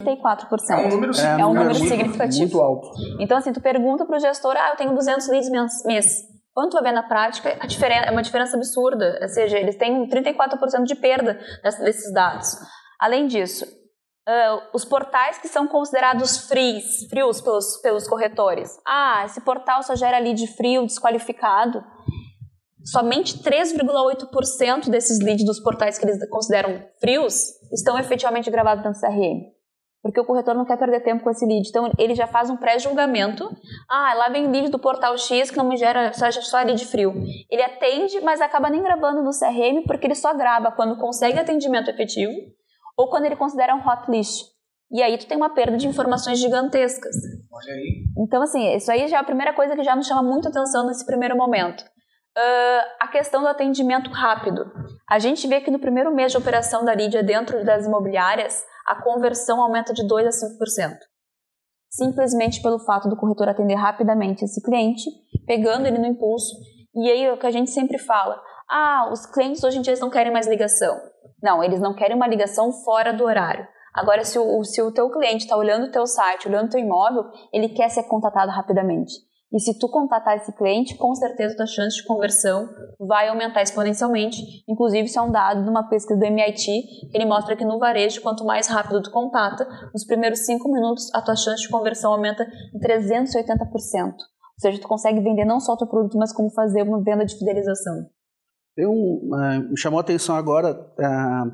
34%. 0.03 0.71
É 0.71 0.77
um 0.77 0.89
número, 0.91 1.13
é, 1.19 1.41
é 1.41 1.47
um 1.47 1.55
número 1.55 1.75
significativo. 1.75 2.41
Muito 2.41 2.61
alto. 2.61 2.91
Então, 3.19 3.39
assim, 3.39 3.53
tu 3.53 3.63
pergunta 3.63 4.05
para 4.05 4.17
o 4.17 4.21
gestor, 4.21 4.55
ah, 4.57 4.71
eu 4.71 4.77
tenho 4.77 4.95
200 4.95 5.27
leads 5.29 5.51
mês. 5.87 6.36
Quando 6.57 6.71
tu 6.71 6.75
vai 6.81 6.85
ver 6.85 6.93
na 6.93 7.03
prática, 7.03 7.51
é 7.51 8.11
uma 8.11 8.23
diferença 8.23 8.57
absurda. 8.57 9.19
Ou 9.21 9.29
seja, 9.29 9.59
eles 9.59 9.77
têm 9.77 10.09
34% 10.09 10.85
de 10.85 10.95
perda 10.95 11.39
desses 11.63 12.11
dados. 12.15 12.57
Além 12.99 13.27
disso, 13.27 13.67
uh, 13.67 14.63
os 14.73 14.83
portais 14.83 15.37
que 15.37 15.49
são 15.49 15.69
considerados 15.69 16.49
frios, 16.49 17.07
frios 17.11 17.43
pelos, 17.43 17.77
pelos 17.83 18.09
corretores. 18.09 18.71
Ah, 18.87 19.25
esse 19.27 19.39
portal 19.43 19.83
só 19.83 19.95
gera 19.95 20.19
lead 20.19 20.47
frio, 20.57 20.87
desqualificado. 20.87 21.85
Somente 22.87 23.37
3,8% 23.43 24.89
desses 24.89 25.21
leads 25.21 25.45
dos 25.45 25.61
portais 25.61 25.99
que 25.99 26.07
eles 26.07 26.27
consideram 26.31 26.83
frios 26.99 27.51
estão 27.71 27.99
efetivamente 27.99 28.51
gravados 28.51 28.83
do 28.83 28.99
CRM 28.99 29.56
porque 30.07 30.21
o 30.21 30.25
corretor 30.25 30.55
não 30.55 30.65
quer 30.65 30.79
perder 30.79 31.01
tempo 31.01 31.25
com 31.25 31.31
esse 31.31 31.45
lead. 31.45 31.69
Então 31.69 31.91
ele 31.99 32.15
já 32.15 32.27
faz 32.27 32.49
um 32.49 32.57
pré-julgamento. 32.57 33.51
Ah, 33.89 34.15
lá 34.15 34.29
vem 34.29 34.51
lead 34.51 34.71
do 34.71 34.79
portal 34.79 35.17
X 35.19 35.51
que 35.51 35.57
não 35.57 35.69
me 35.69 35.77
gera 35.77 36.13
só, 36.13 36.31
só 36.31 36.63
lead 36.63 36.85
frio. 36.87 37.13
Ele 37.51 37.63
atende, 37.63 38.21
mas 38.21 38.41
acaba 38.41 38.71
nem 38.71 38.83
gravando 38.83 39.23
no 39.23 39.31
CRM 39.31 39.83
porque 39.87 40.07
ele 40.07 40.15
só 40.15 40.33
grava 40.33 40.71
quando 40.71 40.97
consegue 40.97 41.39
atendimento 41.39 41.91
efetivo 41.91 42.33
ou 42.97 43.11
quando 43.11 43.25
ele 43.25 43.37
considera 43.37 43.75
um 43.75 43.87
hot 43.87 44.11
list. 44.11 44.47
E 44.93 45.03
aí 45.03 45.19
tu 45.19 45.27
tem 45.27 45.37
uma 45.37 45.51
perda 45.51 45.77
de 45.77 45.89
informações 45.89 46.39
gigantescas. 46.39 47.17
Olha 47.53 47.75
aí. 47.75 48.05
Então, 48.19 48.41
assim, 48.43 48.75
isso 48.77 48.91
aí 48.91 49.09
já 49.09 49.17
é 49.17 49.21
a 49.21 49.25
primeira 49.25 49.53
coisa 49.53 49.75
que 49.75 49.83
já 49.83 49.97
nos 49.97 50.07
chama 50.07 50.23
muito 50.23 50.49
atenção 50.49 50.87
nesse 50.87 51.05
primeiro 51.05 51.37
momento. 51.37 51.83
Uh, 51.83 52.85
a 53.01 53.09
questão 53.09 53.41
do 53.41 53.49
atendimento 53.49 54.11
rápido. 54.11 54.71
A 55.11 55.19
gente 55.19 55.49
vê 55.49 55.61
que 55.61 55.71
no 55.71 55.79
primeiro 55.79 56.15
mês 56.15 56.31
de 56.31 56.39
operação 56.39 56.85
da 56.85 56.95
Lídia 56.95 57.23
dentro 57.23 57.65
das 57.65 57.87
imobiliárias, 57.87 58.63
a 58.87 59.03
conversão 59.03 59.61
aumenta 59.61 59.93
de 59.93 60.07
2 60.07 60.27
a 60.27 60.31
5%. 60.31 60.97
Simplesmente 61.91 62.63
pelo 62.63 62.79
fato 62.79 63.09
do 63.09 63.17
corretor 63.17 63.49
atender 63.49 63.75
rapidamente 63.75 64.45
esse 64.45 64.63
cliente, 64.63 65.05
pegando 65.47 65.87
ele 65.87 65.99
no 65.99 66.07
impulso. 66.07 66.55
E 66.95 67.11
aí 67.11 67.25
é 67.25 67.33
o 67.33 67.39
que 67.39 67.47
a 67.47 67.51
gente 67.51 67.71
sempre 67.71 67.99
fala: 67.99 68.41
ah, 68.69 69.09
os 69.13 69.27
clientes 69.27 69.63
hoje 69.63 69.79
em 69.79 69.83
dia 69.83 69.95
não 69.97 70.11
querem 70.11 70.33
mais 70.33 70.47
ligação. 70.47 70.99
Não, 71.43 71.63
eles 71.63 71.81
não 71.81 71.95
querem 71.95 72.17
uma 72.17 72.27
ligação 72.27 72.73
fora 72.73 73.13
do 73.13 73.25
horário. 73.25 73.67
Agora, 73.95 74.25
se 74.25 74.39
o, 74.39 74.63
se 74.63 74.83
o 74.83 74.93
teu 74.93 75.11
cliente 75.11 75.45
está 75.45 75.57
olhando 75.57 75.87
o 75.87 75.91
teu 75.91 76.07
site, 76.07 76.49
olhando 76.49 76.67
o 76.67 76.71
teu 76.71 76.81
imóvel, 76.81 77.25
ele 77.53 77.71
quer 77.71 77.89
ser 77.89 78.03
contatado 78.05 78.51
rapidamente. 78.51 79.13
E 79.57 79.61
se 79.61 79.79
tu 79.79 79.89
contatar 79.89 80.37
esse 80.37 80.53
cliente, 80.53 80.99
com 80.99 81.15
certeza 81.15 81.57
tua 81.57 81.65
chance 81.65 81.97
de 81.97 82.05
conversão 82.05 82.69
vai 83.01 83.29
aumentar 83.29 83.63
exponencialmente. 83.63 84.37
Inclusive, 84.69 85.07
isso 85.07 85.19
é 85.19 85.23
um 85.23 85.33
dado 85.33 85.65
de 85.65 85.71
uma 85.71 85.89
pesquisa 85.89 86.21
do 86.21 86.27
MIT, 86.27 86.65
que 87.11 87.17
ele 87.17 87.25
mostra 87.25 87.57
que 87.57 87.65
no 87.65 87.79
varejo, 87.79 88.21
quanto 88.21 88.45
mais 88.45 88.69
rápido 88.69 89.03
tu 89.03 89.11
contata, 89.11 89.67
nos 89.95 90.05
primeiros 90.05 90.41
cinco 90.45 90.71
minutos 90.71 91.09
a 91.15 91.23
tua 91.23 91.35
chance 91.35 91.63
de 91.63 91.71
conversão 91.71 92.13
aumenta 92.13 92.47
em 92.75 92.79
380%. 92.79 94.13
Ou 94.13 94.61
seja, 94.61 94.79
tu 94.79 94.87
consegue 94.87 95.21
vender 95.21 95.47
não 95.47 95.59
só 95.59 95.73
o 95.73 95.79
teu 95.79 95.87
produto, 95.87 96.19
mas 96.19 96.35
como 96.35 96.51
fazer 96.51 96.83
uma 96.83 97.03
venda 97.03 97.25
de 97.25 97.39
fidelização. 97.39 98.11
Tem 98.77 98.87
um, 98.87 99.31
uh, 99.33 99.71
me 99.71 99.79
chamou 99.79 99.97
a 99.99 100.03
atenção 100.03 100.37
agora, 100.37 100.73
uh, 100.75 101.51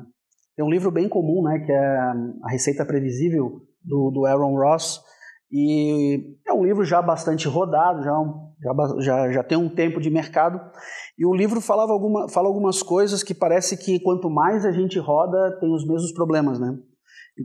tem 0.57 0.65
um 0.65 0.69
livro 0.69 0.91
bem 0.91 1.07
comum, 1.07 1.41
né, 1.41 1.59
que 1.65 1.71
é 1.71 1.97
A 2.43 2.51
Receita 2.51 2.85
Previsível, 2.85 3.61
do, 3.81 4.11
do 4.11 4.25
Aaron 4.25 4.57
Ross, 4.57 5.01
e 5.55 6.35
é 6.47 6.51
um 6.51 6.65
livro 6.65 6.83
já 6.83 6.99
bastante 6.99 7.47
rodado, 7.47 8.01
já, 8.01 8.11
já, 8.59 9.01
já, 9.01 9.31
já 9.33 9.43
tem 9.43 9.55
um 9.55 9.69
tempo 9.69 10.01
de 10.01 10.09
mercado. 10.09 10.59
E 11.15 11.27
o 11.27 11.33
livro 11.35 11.61
falava 11.61 11.93
alguma, 11.93 12.27
fala 12.27 12.47
algumas 12.47 12.81
coisas 12.81 13.21
que 13.21 13.35
parece 13.35 13.77
que 13.77 13.99
quanto 13.99 14.31
mais 14.31 14.65
a 14.65 14.71
gente 14.71 14.97
roda, 14.97 15.55
tem 15.59 15.71
os 15.71 15.87
mesmos 15.87 16.11
problemas, 16.11 16.59
né? 16.59 16.75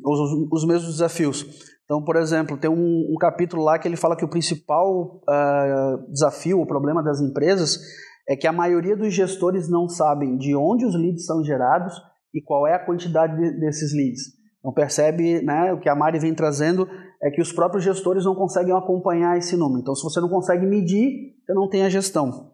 Os, 0.03 0.21
os 0.51 0.67
mesmos 0.67 0.93
desafios. 0.93 1.45
Então, 1.85 2.03
por 2.03 2.17
exemplo, 2.17 2.57
tem 2.57 2.71
um, 2.71 3.13
um, 3.13 3.17
capítulo 3.21 3.63
lá 3.63 3.79
que 3.79 3.87
ele 3.87 3.97
fala 3.97 4.17
que 4.17 4.25
o 4.25 4.31
principal 4.31 5.21
uh, 5.29 6.11
desafio, 6.11 6.63
o 6.63 6.67
problema 6.67 7.03
das 7.03 7.21
empresas, 7.21 7.79
é 8.27 8.35
que 8.35 8.47
a 8.47 8.53
maioria 8.53 8.97
dos 8.97 9.13
gestores 9.13 9.69
não 9.69 9.87
sabem 9.87 10.39
de 10.39 10.57
onde 10.57 10.87
os 10.87 10.95
leads 10.95 11.27
são 11.27 11.45
gerados 11.45 11.93
e 12.33 12.41
qual 12.41 12.67
é 12.67 12.73
a 12.73 12.85
quantidade 12.85 13.37
de, 13.37 13.61
desses 13.61 13.95
leads. 13.95 14.39
Então 14.61 14.73
percebe, 14.73 15.43
né, 15.43 15.75
o 15.75 15.79
que 15.79 15.89
a 15.91 15.95
Mari 15.95 16.19
vem 16.19 16.35
trazendo 16.35 16.89
é 17.23 17.31
que 17.31 17.41
os 17.41 17.53
próprios 17.53 17.85
gestores 17.85 18.25
não 18.25 18.35
conseguem 18.35 18.75
acompanhar 18.75 19.37
esse 19.37 19.57
número. 19.57 19.81
Então, 19.81 19.95
se 19.95 20.03
você 20.03 20.21
não 20.21 20.29
consegue 20.29 20.67
medir, 20.67 21.35
você 21.45 21.53
não 21.53 21.69
tem 21.69 21.85
a 21.85 21.89
gestão. 21.89 22.53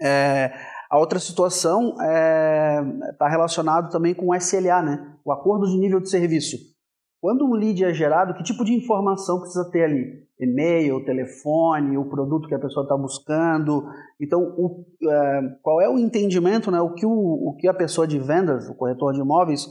É, 0.00 0.52
a 0.90 0.98
outra 0.98 1.18
situação 1.18 1.92
está 1.92 2.04
é, 2.06 3.12
tá 3.18 3.28
relacionado 3.28 3.90
também 3.90 4.14
com 4.14 4.28
o 4.28 4.34
SLA, 4.34 4.82
né? 4.82 5.14
o 5.24 5.32
Acordo 5.32 5.66
de 5.66 5.78
Nível 5.78 6.00
de 6.00 6.10
Serviço. 6.10 6.56
Quando 7.20 7.46
um 7.46 7.54
lead 7.54 7.82
é 7.82 7.94
gerado, 7.94 8.34
que 8.34 8.42
tipo 8.42 8.64
de 8.64 8.74
informação 8.74 9.40
precisa 9.40 9.70
ter 9.70 9.84
ali? 9.84 10.24
E-mail, 10.38 11.04
telefone, 11.04 11.96
o 11.96 12.04
produto 12.04 12.46
que 12.46 12.54
a 12.54 12.58
pessoa 12.58 12.82
está 12.82 12.96
buscando. 12.96 13.88
Então, 14.20 14.42
o, 14.58 14.84
é, 15.08 15.40
qual 15.62 15.80
é 15.80 15.88
o 15.88 15.98
entendimento, 15.98 16.70
né? 16.70 16.80
o, 16.80 16.92
que 16.92 17.06
o, 17.06 17.10
o 17.10 17.56
que 17.56 17.66
a 17.66 17.72
pessoa 17.72 18.06
de 18.06 18.18
vendas, 18.18 18.68
o 18.68 18.74
corretor 18.74 19.14
de 19.14 19.20
imóveis, 19.20 19.66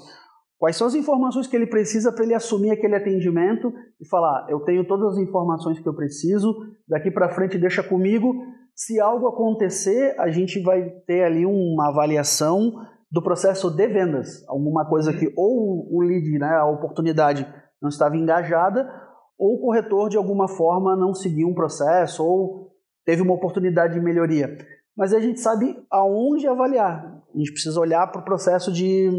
Quais 0.63 0.77
são 0.77 0.87
as 0.87 0.95
informações 0.95 1.45
que 1.45 1.57
ele 1.57 1.67
precisa 1.67 2.09
para 2.09 2.23
ele 2.23 2.33
assumir 2.33 2.71
aquele 2.71 2.95
atendimento 2.95 3.73
e 3.99 4.07
falar: 4.07 4.47
eu 4.49 4.61
tenho 4.61 4.87
todas 4.87 5.17
as 5.17 5.17
informações 5.17 5.77
que 5.77 5.89
eu 5.89 5.93
preciso, 5.93 6.55
daqui 6.87 7.11
para 7.11 7.33
frente 7.35 7.57
deixa 7.57 7.83
comigo. 7.83 8.33
Se 8.73 8.97
algo 8.97 9.27
acontecer, 9.27 10.15
a 10.17 10.31
gente 10.31 10.63
vai 10.63 10.89
ter 11.05 11.25
ali 11.25 11.45
uma 11.45 11.89
avaliação 11.89 12.71
do 13.11 13.21
processo 13.21 13.69
de 13.69 13.85
vendas, 13.89 14.47
alguma 14.47 14.87
coisa 14.87 15.11
que 15.11 15.33
ou 15.35 15.85
o 15.93 16.01
lead, 16.01 16.39
né, 16.39 16.55
a 16.55 16.65
oportunidade 16.65 17.45
não 17.81 17.89
estava 17.89 18.15
engajada, 18.15 18.89
ou 19.37 19.55
o 19.55 19.59
corretor 19.59 20.07
de 20.07 20.15
alguma 20.15 20.47
forma 20.47 20.95
não 20.95 21.13
seguiu 21.13 21.49
um 21.49 21.53
processo 21.53 22.23
ou 22.25 22.71
teve 23.05 23.21
uma 23.21 23.33
oportunidade 23.33 23.95
de 23.95 23.99
melhoria. 23.99 24.57
Mas 24.95 25.13
a 25.13 25.19
gente 25.19 25.41
sabe 25.41 25.75
aonde 25.91 26.47
avaliar. 26.47 27.21
A 27.35 27.37
gente 27.37 27.51
precisa 27.51 27.77
olhar 27.81 28.09
para 28.09 28.21
o 28.21 28.25
processo 28.25 28.71
de 28.71 29.11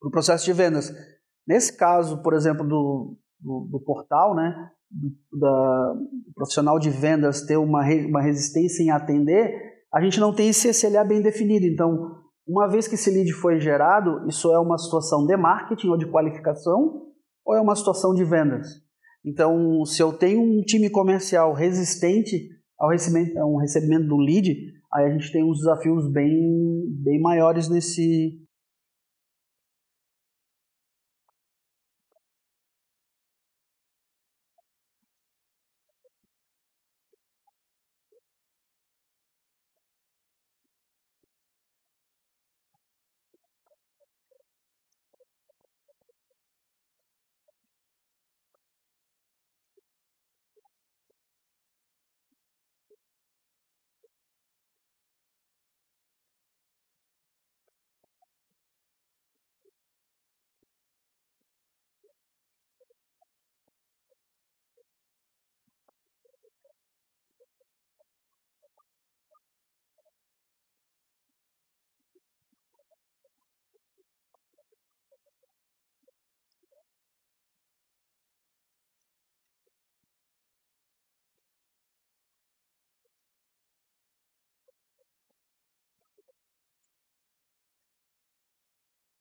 para 0.00 0.08
o 0.08 0.10
processo 0.10 0.44
de 0.44 0.52
vendas. 0.52 0.92
Nesse 1.46 1.76
caso, 1.76 2.22
por 2.22 2.34
exemplo, 2.34 2.66
do, 2.66 3.16
do, 3.40 3.68
do 3.70 3.80
portal, 3.80 4.34
né, 4.34 4.70
do, 4.90 5.38
da, 5.38 5.92
do 5.94 6.32
profissional 6.34 6.78
de 6.78 6.90
vendas 6.90 7.42
ter 7.42 7.56
uma, 7.56 7.82
re, 7.82 8.06
uma 8.06 8.22
resistência 8.22 8.82
em 8.82 8.90
atender, 8.90 9.54
a 9.92 10.00
gente 10.00 10.20
não 10.20 10.34
tem 10.34 10.48
esse 10.48 10.68
SLA 10.68 11.04
bem 11.04 11.22
definido. 11.22 11.66
Então, 11.66 12.16
uma 12.46 12.68
vez 12.68 12.86
que 12.86 12.94
esse 12.94 13.10
lead 13.10 13.32
foi 13.32 13.60
gerado, 13.60 14.26
isso 14.28 14.52
é 14.52 14.58
uma 14.58 14.78
situação 14.78 15.26
de 15.26 15.36
marketing 15.36 15.88
ou 15.88 15.96
de 15.96 16.06
qualificação 16.06 17.02
ou 17.44 17.54
é 17.54 17.60
uma 17.60 17.76
situação 17.76 18.12
de 18.14 18.24
vendas? 18.24 18.66
Então, 19.24 19.84
se 19.84 20.00
eu 20.00 20.12
tenho 20.12 20.40
um 20.40 20.62
time 20.62 20.88
comercial 20.88 21.52
resistente 21.52 22.48
ao 22.78 22.90
recebimento, 22.90 23.38
ao 23.38 23.56
recebimento 23.56 24.06
do 24.06 24.16
lead, 24.16 24.54
aí 24.92 25.06
a 25.06 25.10
gente 25.10 25.32
tem 25.32 25.42
uns 25.42 25.58
desafios 25.58 26.10
bem, 26.12 26.84
bem 27.02 27.20
maiores 27.20 27.68
nesse, 27.68 28.38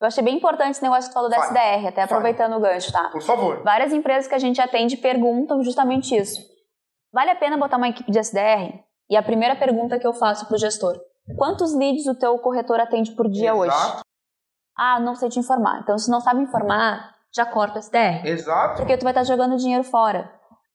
Eu 0.05 0.07
achei 0.07 0.23
bem 0.23 0.35
importante 0.35 0.71
esse 0.71 0.83
negócio 0.83 1.09
que 1.09 1.09
tu 1.09 1.13
falou 1.15 1.29
da 1.29 1.37
SDR, 1.37 1.87
até 1.87 2.03
aproveitando 2.03 2.51
Fale. 2.51 2.63
o 2.63 2.67
gancho, 2.67 2.91
tá? 2.91 3.09
Por 3.09 3.23
favor. 3.23 3.63
Várias 3.63 3.91
empresas 3.91 4.27
que 4.27 4.35
a 4.35 4.39
gente 4.39 4.61
atende 4.61 4.97
perguntam 4.97 5.63
justamente 5.63 6.15
isso. 6.15 6.41
Vale 7.11 7.31
a 7.31 7.35
pena 7.35 7.57
botar 7.57 7.77
uma 7.77 7.89
equipe 7.89 8.11
de 8.11 8.19
SDR? 8.19 8.83
E 9.09 9.17
a 9.17 9.23
primeira 9.23 9.55
pergunta 9.55 9.97
que 9.97 10.05
eu 10.05 10.13
faço 10.13 10.45
para 10.45 10.55
o 10.55 10.59
gestor: 10.59 10.95
quantos 11.37 11.73
leads 11.73 12.05
o 12.05 12.13
teu 12.13 12.37
corretor 12.37 12.79
atende 12.79 13.11
por 13.13 13.27
dia 13.27 13.51
Exato. 13.51 13.61
hoje? 13.61 14.03
Ah, 14.77 14.99
não 14.99 15.15
sei 15.15 15.29
te 15.29 15.39
informar. 15.39 15.79
Então, 15.81 15.97
se 15.97 16.11
não 16.11 16.21
sabe 16.21 16.41
informar, 16.41 17.15
já 17.33 17.45
corta 17.45 17.77
o 17.77 17.81
SDR. 17.81 18.27
Exato. 18.27 18.77
Porque 18.77 18.97
tu 18.97 19.03
vai 19.03 19.11
estar 19.11 19.23
jogando 19.23 19.57
dinheiro 19.57 19.83
fora. 19.83 20.31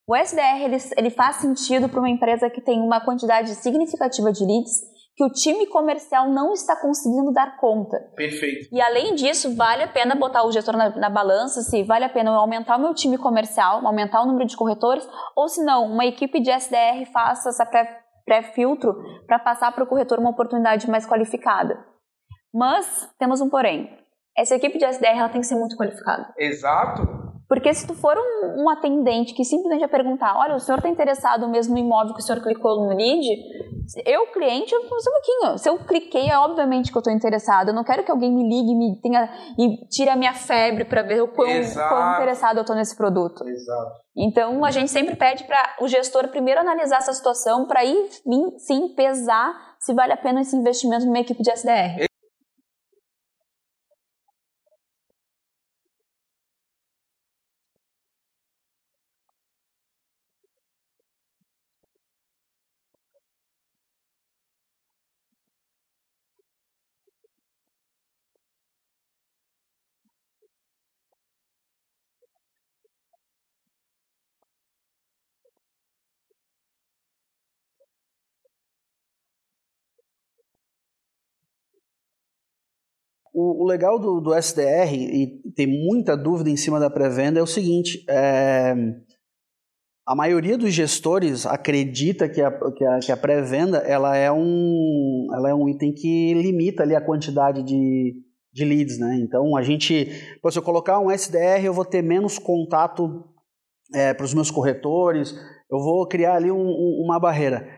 O 0.09 0.17
SDR 0.17 0.65
ele, 0.65 0.77
ele 0.97 1.11
faz 1.11 1.37
sentido 1.37 1.89
para 1.89 2.01
uma 2.01 2.11
empresa 2.11 2.51
que 2.51 2.61
tem 2.61 2.81
uma 2.81 3.01
quantidade 3.01 3.55
significativa 3.55 4.33
de 4.33 4.45
leads 4.45 4.81
que 5.17 5.25
o 5.25 5.31
time 5.31 5.67
comercial 5.67 6.31
não 6.31 6.53
está 6.53 6.75
conseguindo 6.81 7.33
dar 7.33 7.59
conta. 7.59 7.99
Perfeito. 8.17 8.69
E 8.73 8.81
além 8.81 9.15
disso, 9.15 9.55
vale 9.55 9.83
a 9.83 9.89
pena 9.89 10.15
botar 10.15 10.45
o 10.45 10.53
gestor 10.53 10.77
na, 10.77 10.91
na 10.97 11.11
balança 11.11 11.61
se 11.63 11.83
vale 11.83 12.05
a 12.05 12.09
pena 12.09 12.31
eu 12.31 12.35
aumentar 12.35 12.77
o 12.77 12.81
meu 12.81 12.95
time 12.95 13.19
comercial, 13.19 13.87
aumentar 13.87 14.23
o 14.23 14.27
número 14.27 14.47
de 14.47 14.57
corretores, 14.57 15.07
ou 15.37 15.49
se 15.49 15.63
não, 15.65 15.85
uma 15.87 16.07
equipe 16.07 16.41
de 16.41 16.51
SDR 16.51 17.05
faça 17.13 17.51
essa 17.51 17.67
pré-filtro 18.25 18.95
para 19.27 19.39
passar 19.39 19.73
para 19.73 19.85
o 19.85 19.87
corretor 19.87 20.19
uma 20.19 20.31
oportunidade 20.31 20.89
mais 20.89 21.07
qualificada. 21.07 21.79
Mas 22.53 23.09
temos 23.19 23.41
um 23.41 23.51
porém. 23.51 23.99
Essa 24.37 24.55
equipe 24.55 24.79
de 24.79 24.85
SDR 24.85 25.19
ela 25.19 25.29
tem 25.29 25.41
que 25.41 25.47
ser 25.47 25.57
muito 25.57 25.77
qualificada. 25.77 26.33
Exato. 26.39 27.20
Porque 27.51 27.75
se 27.75 27.85
tu 27.85 27.95
for 27.95 28.17
um, 28.17 28.63
um 28.63 28.71
atendente 28.71 29.35
que 29.35 29.45
simplesmente 29.45 29.81
vai 29.81 29.89
perguntar, 29.89 30.39
olha, 30.39 30.55
o 30.55 30.61
senhor 30.61 30.79
está 30.79 30.89
interessado 30.89 31.49
mesmo 31.49 31.75
no 31.75 31.81
imóvel 31.81 32.15
que 32.15 32.21
o 32.21 32.25
senhor 32.25 32.41
clicou 32.41 32.77
no 32.77 32.97
lead? 32.97 33.27
Eu, 34.07 34.29
cliente, 34.29 34.73
eu 34.73 34.83
sou 34.83 34.89
um 34.89 35.17
pouquinho. 35.17 35.59
Se 35.59 35.69
eu 35.69 35.79
cliquei, 35.79 36.31
é 36.31 36.39
obviamente 36.39 36.93
que 36.93 36.97
eu 36.97 37.01
estou 37.01 37.13
interessado. 37.13 37.71
Eu 37.71 37.75
não 37.75 37.83
quero 37.83 38.05
que 38.05 38.11
alguém 38.13 38.33
me 38.33 38.49
ligue 38.49 38.73
me 38.77 39.01
tenha, 39.03 39.29
e 39.59 39.85
tire 39.89 40.11
a 40.11 40.15
minha 40.15 40.33
febre 40.33 40.85
para 40.85 41.03
ver 41.03 41.23
o 41.23 41.27
quão, 41.27 41.49
quão, 41.49 42.13
interessado 42.15 42.59
eu 42.59 42.61
estou 42.61 42.77
nesse 42.77 42.97
produto. 42.97 43.45
Exato. 43.45 43.97
Então, 44.17 44.65
a 44.65 44.71
gente 44.71 44.89
sempre 44.89 45.17
pede 45.17 45.43
para 45.43 45.75
o 45.81 45.89
gestor 45.89 46.29
primeiro 46.29 46.61
analisar 46.61 46.99
essa 46.99 47.13
situação 47.13 47.67
para 47.67 47.85
ir, 47.85 48.11
sim, 48.59 48.95
pesar 48.95 49.55
se 49.81 49.93
vale 49.93 50.13
a 50.13 50.17
pena 50.17 50.43
esse 50.43 50.55
investimento 50.55 51.05
numa 51.05 51.19
equipe 51.19 51.43
de 51.43 51.51
SDR. 51.51 52.10
O, 83.41 83.63
o 83.63 83.67
legal 83.67 83.99
do, 83.99 84.21
do, 84.21 84.35
SDR, 84.35 84.93
e 84.93 85.41
tem 85.57 85.67
muita 85.67 86.17
dúvida 86.17 86.51
em 86.51 86.57
cima 86.57 86.79
da 86.79 86.91
pré-venda, 86.91 87.41
é 87.41 87.43
o 87.43 87.47
seguinte: 87.47 88.05
é, 88.09 88.75
a 90.07 90.15
maioria 90.15 90.59
dos 90.59 90.73
gestores 90.73 91.47
acredita 91.47 92.29
que 92.29 92.43
a, 92.43 92.51
que 92.51 92.85
a, 92.85 92.99
que 92.99 93.13
a 93.13 93.17
pré-venda 93.17 93.79
ela 93.79 94.17
é, 94.17 94.31
um, 94.31 95.29
ela 95.33 95.51
é 95.51 95.55
um 95.55 95.69
item 95.69 95.93
que 95.93 96.35
limita 96.35 96.83
ali 96.83 96.95
a 96.95 97.01
quantidade 97.01 97.63
de, 97.63 98.15
de 98.53 98.65
leads. 98.65 98.99
Né? 98.99 99.19
Então, 99.23 99.57
a 99.57 99.63
gente, 99.63 100.07
se 100.07 100.59
eu 100.59 100.63
colocar 100.63 100.99
um 100.99 101.11
SDR, 101.11 101.65
eu 101.65 101.73
vou 101.73 101.85
ter 101.85 102.03
menos 102.03 102.39
contato 102.39 103.25
é, 103.95 104.13
para 104.13 104.25
os 104.25 104.35
meus 104.35 104.51
corretores, 104.51 105.35
eu 105.71 105.79
vou 105.79 106.07
criar 106.07 106.35
ali 106.35 106.51
um, 106.51 106.59
um, 106.59 107.03
uma 107.05 107.19
barreira. 107.19 107.69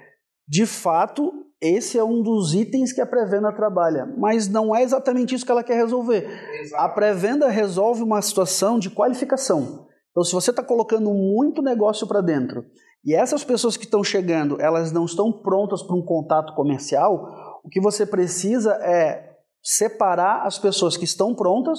De 0.48 0.66
fato, 0.66 1.32
esse 1.62 1.96
é 1.96 2.02
um 2.02 2.20
dos 2.22 2.54
itens 2.54 2.92
que 2.92 3.00
a 3.00 3.06
pré-venda 3.06 3.52
trabalha, 3.52 4.04
mas 4.18 4.48
não 4.48 4.74
é 4.74 4.82
exatamente 4.82 5.32
isso 5.32 5.46
que 5.46 5.52
ela 5.52 5.62
quer 5.62 5.76
resolver. 5.76 6.26
Exato. 6.60 6.82
A 6.82 6.88
pré-venda 6.88 7.48
resolve 7.48 8.02
uma 8.02 8.20
situação 8.20 8.80
de 8.80 8.90
qualificação. 8.90 9.86
Então, 10.10 10.24
se 10.24 10.32
você 10.32 10.50
está 10.50 10.62
colocando 10.62 11.14
muito 11.14 11.62
negócio 11.62 12.04
para 12.06 12.20
dentro 12.20 12.64
e 13.04 13.14
essas 13.14 13.44
pessoas 13.44 13.76
que 13.76 13.84
estão 13.84 14.02
chegando, 14.02 14.60
elas 14.60 14.90
não 14.90 15.04
estão 15.04 15.30
prontas 15.30 15.82
para 15.84 15.94
um 15.94 16.02
contato 16.02 16.52
comercial, 16.54 17.60
o 17.64 17.68
que 17.68 17.80
você 17.80 18.04
precisa 18.04 18.72
é 18.82 19.36
separar 19.62 20.44
as 20.44 20.58
pessoas 20.58 20.96
que 20.96 21.04
estão 21.04 21.32
prontas, 21.32 21.78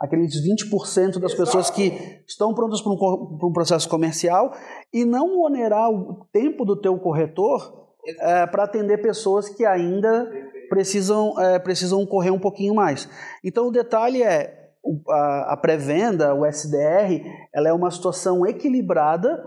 aqueles 0.00 0.32
20% 0.48 1.18
das 1.18 1.32
Exato. 1.32 1.36
pessoas 1.36 1.70
que 1.70 2.22
estão 2.26 2.54
prontas 2.54 2.80
para 2.80 2.92
um, 2.92 2.96
para 2.96 3.48
um 3.48 3.52
processo 3.52 3.88
comercial, 3.88 4.52
e 4.92 5.04
não 5.04 5.40
onerar 5.40 5.90
o 5.90 6.24
tempo 6.32 6.64
do 6.64 6.80
teu 6.80 6.96
corretor 6.98 7.83
é, 8.06 8.46
para 8.46 8.64
atender 8.64 9.02
pessoas 9.02 9.48
que 9.48 9.64
ainda 9.64 10.30
precisam, 10.68 11.38
é, 11.40 11.58
precisam 11.58 12.04
correr 12.06 12.30
um 12.30 12.38
pouquinho 12.38 12.74
mais. 12.74 13.08
Então 13.42 13.68
o 13.68 13.72
detalhe 13.72 14.22
é 14.22 14.70
a, 15.08 15.52
a 15.52 15.56
pré-venda, 15.56 16.34
o 16.34 16.44
SDR, 16.44 17.24
ela 17.54 17.68
é 17.68 17.72
uma 17.72 17.90
situação 17.90 18.46
equilibrada 18.46 19.42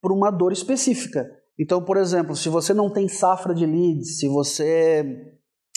para 0.00 0.12
uma 0.12 0.30
dor 0.30 0.52
específica. 0.52 1.30
Então, 1.58 1.82
por 1.84 1.96
exemplo, 1.96 2.34
se 2.34 2.48
você 2.48 2.72
não 2.72 2.90
tem 2.90 3.06
safra 3.06 3.54
de 3.54 3.66
leads, 3.66 4.18
se 4.18 4.26
você 4.26 5.34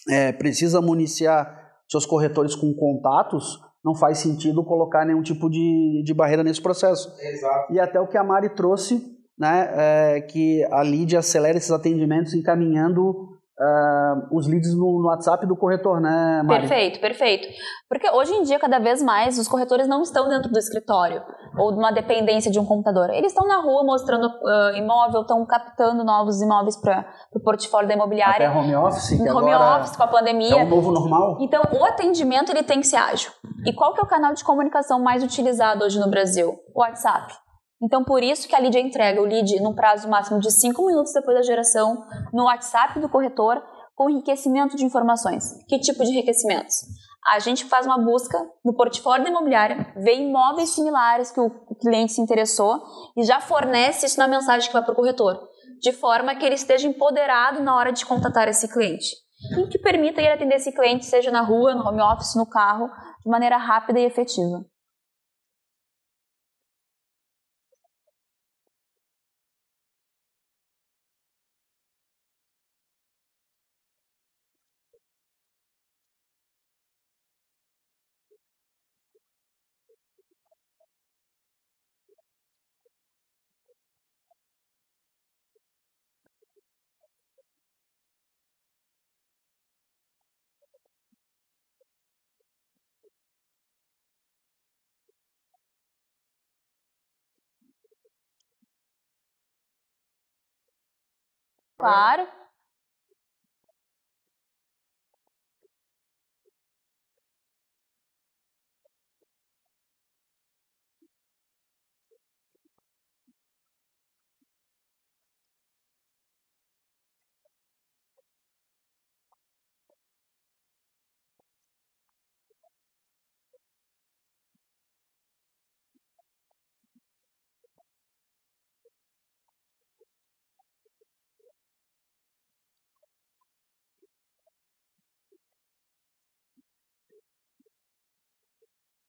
é, 0.10 0.32
precisa 0.32 0.82
municiar 0.82 1.62
seus 1.90 2.06
corretores 2.06 2.56
com 2.56 2.74
contatos, 2.74 3.60
não 3.84 3.94
faz 3.94 4.20
sentido 4.20 4.64
colocar 4.64 5.06
nenhum 5.06 5.22
tipo 5.22 5.50
de, 5.50 6.02
de 6.06 6.14
barreira 6.14 6.44
nesse 6.44 6.62
processo. 6.62 7.14
Exato. 7.20 7.74
E 7.74 7.80
até 7.80 8.00
o 8.00 8.08
que 8.08 8.18
a 8.18 8.24
Mari 8.24 8.50
trouxe 8.56 9.14
né, 9.38 9.70
é, 9.74 10.22
que 10.22 10.64
a 10.72 10.82
lead 10.82 11.18
acelere 11.18 11.58
esses 11.58 11.72
atendimentos 11.72 12.34
encaminhando 12.34 13.34
Uh, 13.56 14.36
os 14.36 14.48
leads 14.48 14.74
no, 14.74 15.00
no, 15.00 15.08
WhatsApp 15.10 15.46
do 15.46 15.56
corretor, 15.56 16.02
né, 16.02 16.42
Mari? 16.44 16.68
Perfeito, 16.68 17.00
perfeito. 17.00 17.48
Porque 17.88 18.10
hoje 18.10 18.34
em 18.34 18.42
dia, 18.42 18.58
cada 18.58 18.80
vez 18.80 19.02
mais, 19.04 19.38
os 19.38 19.48
corretores 19.48 19.88
não 19.88 20.02
estão 20.02 20.28
dentro 20.28 20.52
do 20.52 20.58
escritório 20.58 21.22
ou 21.56 21.72
de 21.72 21.78
uma 21.78 21.92
dependência 21.92 22.52
de 22.52 22.58
um 22.60 22.66
computador. 22.66 23.12
Eles 23.12 23.32
estão 23.32 23.48
na 23.48 23.62
rua 23.62 23.84
mostrando 23.84 24.26
uh, 24.26 24.76
imóvel, 24.76 25.22
estão 25.22 25.46
captando 25.46 26.04
novos 26.04 26.42
imóveis 26.42 26.76
para 26.76 27.06
o 27.32 27.40
portfólio 27.40 27.88
da 27.88 27.94
imobiliária. 27.94 28.50
Até 28.50 28.60
home 28.60 28.76
office, 28.76 29.22
que 29.22 29.30
home 29.30 29.54
office 29.54 29.96
com 29.96 30.04
a 30.04 30.08
pandemia. 30.08 30.62
É 30.62 30.66
o 30.66 30.70
novo 30.70 30.92
normal. 30.92 31.38
Então, 31.40 31.62
o 31.80 31.86
atendimento 31.86 32.52
ele 32.52 32.64
tem 32.64 32.80
que 32.80 32.88
ser 32.88 32.98
ágil. 32.98 33.32
E 33.68 33.72
qual 33.72 33.94
que 33.94 34.00
é 34.00 34.04
o 34.04 34.08
canal 34.08 34.34
de 34.34 34.44
comunicação 34.44 35.00
mais 35.00 35.24
utilizado 35.24 35.86
hoje 35.86 36.00
no 36.00 36.10
Brasil? 36.10 36.56
O 36.74 36.82
WhatsApp. 36.82 37.43
Então, 37.84 38.02
por 38.02 38.24
isso 38.24 38.48
que 38.48 38.56
a 38.56 38.60
Lídia 38.60 38.80
entrega 38.80 39.22
o 39.22 39.26
lead 39.26 39.60
no 39.60 39.76
prazo 39.76 40.08
máximo 40.08 40.40
de 40.40 40.50
5 40.50 40.86
minutos 40.86 41.12
depois 41.12 41.36
da 41.36 41.44
geração, 41.44 42.06
no 42.32 42.46
WhatsApp 42.46 42.98
do 43.02 43.10
corretor, 43.10 43.62
com 43.94 44.10
enriquecimento 44.10 44.78
de 44.78 44.86
informações. 44.86 45.44
Que 45.68 45.78
tipo 45.78 46.02
de 46.02 46.12
enriquecimentos? 46.12 46.76
A 47.28 47.40
gente 47.40 47.66
faz 47.66 47.86
uma 47.86 47.98
busca 47.98 48.38
no 48.64 48.74
portfólio 48.74 49.26
da 49.26 49.30
imobiliária, 49.30 49.94
vê 49.98 50.16
imóveis 50.16 50.70
similares 50.70 51.30
que 51.30 51.42
o 51.42 51.50
cliente 51.76 52.14
se 52.14 52.22
interessou 52.22 52.82
e 53.18 53.24
já 53.24 53.42
fornece 53.42 54.06
isso 54.06 54.18
na 54.18 54.30
mensagem 54.30 54.68
que 54.68 54.74
vai 54.74 54.84
para 54.84 54.94
o 54.94 54.96
corretor, 54.96 55.38
de 55.82 55.92
forma 55.92 56.36
que 56.36 56.46
ele 56.46 56.56
esteja 56.56 56.88
empoderado 56.88 57.62
na 57.62 57.76
hora 57.76 57.92
de 57.92 58.06
contatar 58.06 58.48
esse 58.48 58.68
cliente. 58.72 59.08
E 59.58 59.68
que 59.68 59.78
permita 59.78 60.22
ele 60.22 60.32
atender 60.32 60.56
esse 60.56 60.72
cliente, 60.72 61.06
seja 61.06 61.32
na 61.32 61.42
rua, 61.42 61.76
no 61.76 61.86
home 61.86 62.02
office, 62.02 62.36
no 62.36 62.46
carro, 62.46 62.90
de 63.24 63.30
maneira 63.30 63.58
rápida 63.58 64.00
e 64.00 64.06
efetiva. 64.06 64.66
Claro. 101.84 102.26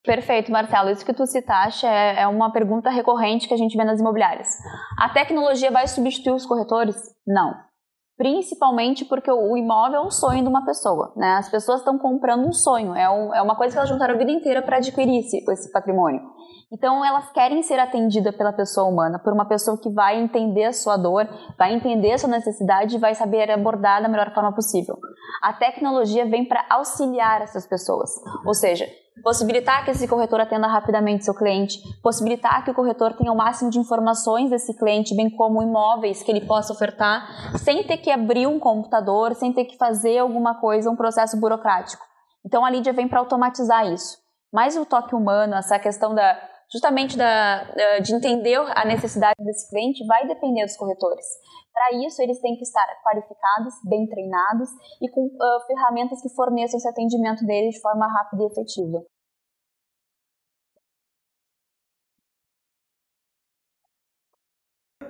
Perfeito, 0.04 0.52
Marcelo. 0.52 0.90
Isso 0.90 1.04
que 1.04 1.14
tu 1.14 1.26
citaste 1.26 1.86
é, 1.86 2.20
é, 2.20 2.28
uma 2.28 2.52
pergunta 2.52 2.90
recorrente 2.90 3.48
que 3.48 3.54
a 3.54 3.56
gente 3.56 3.74
vê 3.74 3.84
nas 3.84 4.00
imobiliárias. 4.00 4.48
A 4.98 5.08
tecnologia 5.08 5.70
vai 5.70 5.88
substituir 5.88 6.34
os 6.34 6.44
corretores? 6.44 6.94
Não. 7.26 7.54
Principalmente 8.16 9.04
porque 9.06 9.30
o 9.30 9.56
imóvel 9.56 10.02
é 10.02 10.06
um 10.06 10.10
sonho 10.10 10.42
de 10.42 10.48
uma 10.48 10.64
pessoa, 10.64 11.12
né? 11.16 11.36
As 11.36 11.48
pessoas 11.48 11.80
estão 11.80 11.98
comprando 11.98 12.46
um 12.46 12.52
sonho, 12.52 12.94
é, 12.94 13.10
um, 13.10 13.34
é 13.34 13.42
uma 13.42 13.56
coisa 13.56 13.72
que 13.72 13.78
elas 13.78 13.88
juntaram 13.88 14.14
a 14.14 14.18
vida 14.18 14.30
inteira 14.30 14.62
para 14.62 14.76
adquirir 14.76 15.20
esse, 15.20 15.42
esse 15.50 15.72
patrimônio. 15.72 16.20
Então 16.70 17.04
elas 17.04 17.32
querem 17.32 17.62
ser 17.62 17.80
atendidas 17.80 18.36
pela 18.36 18.52
pessoa 18.52 18.86
humana, 18.86 19.18
por 19.18 19.32
uma 19.32 19.48
pessoa 19.48 19.80
que 19.80 19.90
vai 19.90 20.20
entender 20.20 20.64
a 20.64 20.72
sua 20.72 20.96
dor, 20.96 21.26
vai 21.58 21.74
entender 21.74 22.12
a 22.12 22.18
sua 22.18 22.28
necessidade 22.28 22.94
e 22.94 23.00
vai 23.00 23.14
saber 23.14 23.50
abordar 23.50 24.02
da 24.02 24.08
melhor 24.08 24.32
forma 24.32 24.54
possível. 24.54 24.96
A 25.42 25.52
tecnologia 25.52 26.24
vem 26.26 26.44
para 26.44 26.64
auxiliar 26.70 27.42
essas 27.42 27.66
pessoas, 27.66 28.10
ou 28.46 28.54
seja, 28.54 28.86
possibilitar 29.22 29.84
que 29.84 29.90
esse 29.90 30.08
corretor 30.08 30.40
atenda 30.40 30.66
rapidamente 30.66 31.24
seu 31.24 31.34
cliente, 31.34 31.78
possibilitar 32.02 32.64
que 32.64 32.70
o 32.70 32.74
corretor 32.74 33.12
tenha 33.14 33.32
o 33.32 33.36
máximo 33.36 33.70
de 33.70 33.78
informações 33.78 34.50
desse 34.50 34.74
cliente, 34.74 35.14
bem 35.14 35.30
como 35.30 35.62
imóveis 35.62 36.22
que 36.22 36.30
ele 36.30 36.44
possa 36.46 36.72
ofertar, 36.72 37.56
sem 37.58 37.84
ter 37.84 37.98
que 37.98 38.10
abrir 38.10 38.46
um 38.46 38.58
computador, 38.58 39.34
sem 39.34 39.52
ter 39.52 39.64
que 39.64 39.76
fazer 39.76 40.18
alguma 40.18 40.60
coisa, 40.60 40.90
um 40.90 40.96
processo 40.96 41.38
burocrático. 41.38 42.04
Então 42.44 42.64
a 42.64 42.70
Lídia 42.70 42.92
vem 42.92 43.08
para 43.08 43.20
automatizar 43.20 43.86
isso. 43.86 44.18
Mas 44.52 44.76
o 44.76 44.84
toque 44.84 45.14
humano, 45.14 45.54
essa 45.54 45.78
questão 45.78 46.14
da 46.14 46.38
justamente 46.74 47.16
da, 47.16 47.62
de 48.00 48.12
entender 48.12 48.58
a 48.74 48.84
necessidade 48.84 49.36
desse 49.44 49.70
cliente 49.70 50.04
vai 50.06 50.26
depender 50.26 50.64
dos 50.64 50.76
corretores. 50.76 51.24
Para 51.72 52.04
isso, 52.04 52.20
eles 52.20 52.40
têm 52.40 52.56
que 52.56 52.64
estar 52.64 52.84
qualificados, 53.04 53.74
bem 53.84 54.08
treinados 54.08 54.68
e 55.00 55.08
com 55.08 55.26
uh, 55.26 55.66
ferramentas 55.68 56.20
que 56.20 56.28
forneçam 56.30 56.78
esse 56.78 56.88
atendimento 56.88 57.46
deles 57.46 57.76
de 57.76 57.80
forma 57.80 58.06
rápida 58.06 58.42
e 58.42 58.46
efetiva. 58.46 59.04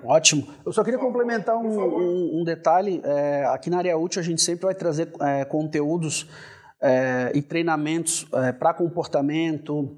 Ótimo. 0.04 0.46
Eu 0.66 0.72
só 0.72 0.84
queria 0.84 1.00
complementar 1.00 1.56
um, 1.56 1.80
um, 1.80 2.40
um 2.40 2.44
detalhe. 2.44 3.00
É, 3.04 3.46
aqui 3.46 3.70
na 3.70 3.78
área 3.78 3.96
útil 3.96 4.20
a 4.20 4.24
gente 4.24 4.42
sempre 4.42 4.66
vai 4.66 4.74
trazer 4.74 5.10
é, 5.18 5.46
conteúdos 5.46 6.28
é, 6.80 7.32
e 7.34 7.40
treinamentos 7.40 8.26
é, 8.34 8.52
para 8.52 8.74
comportamento, 8.74 9.96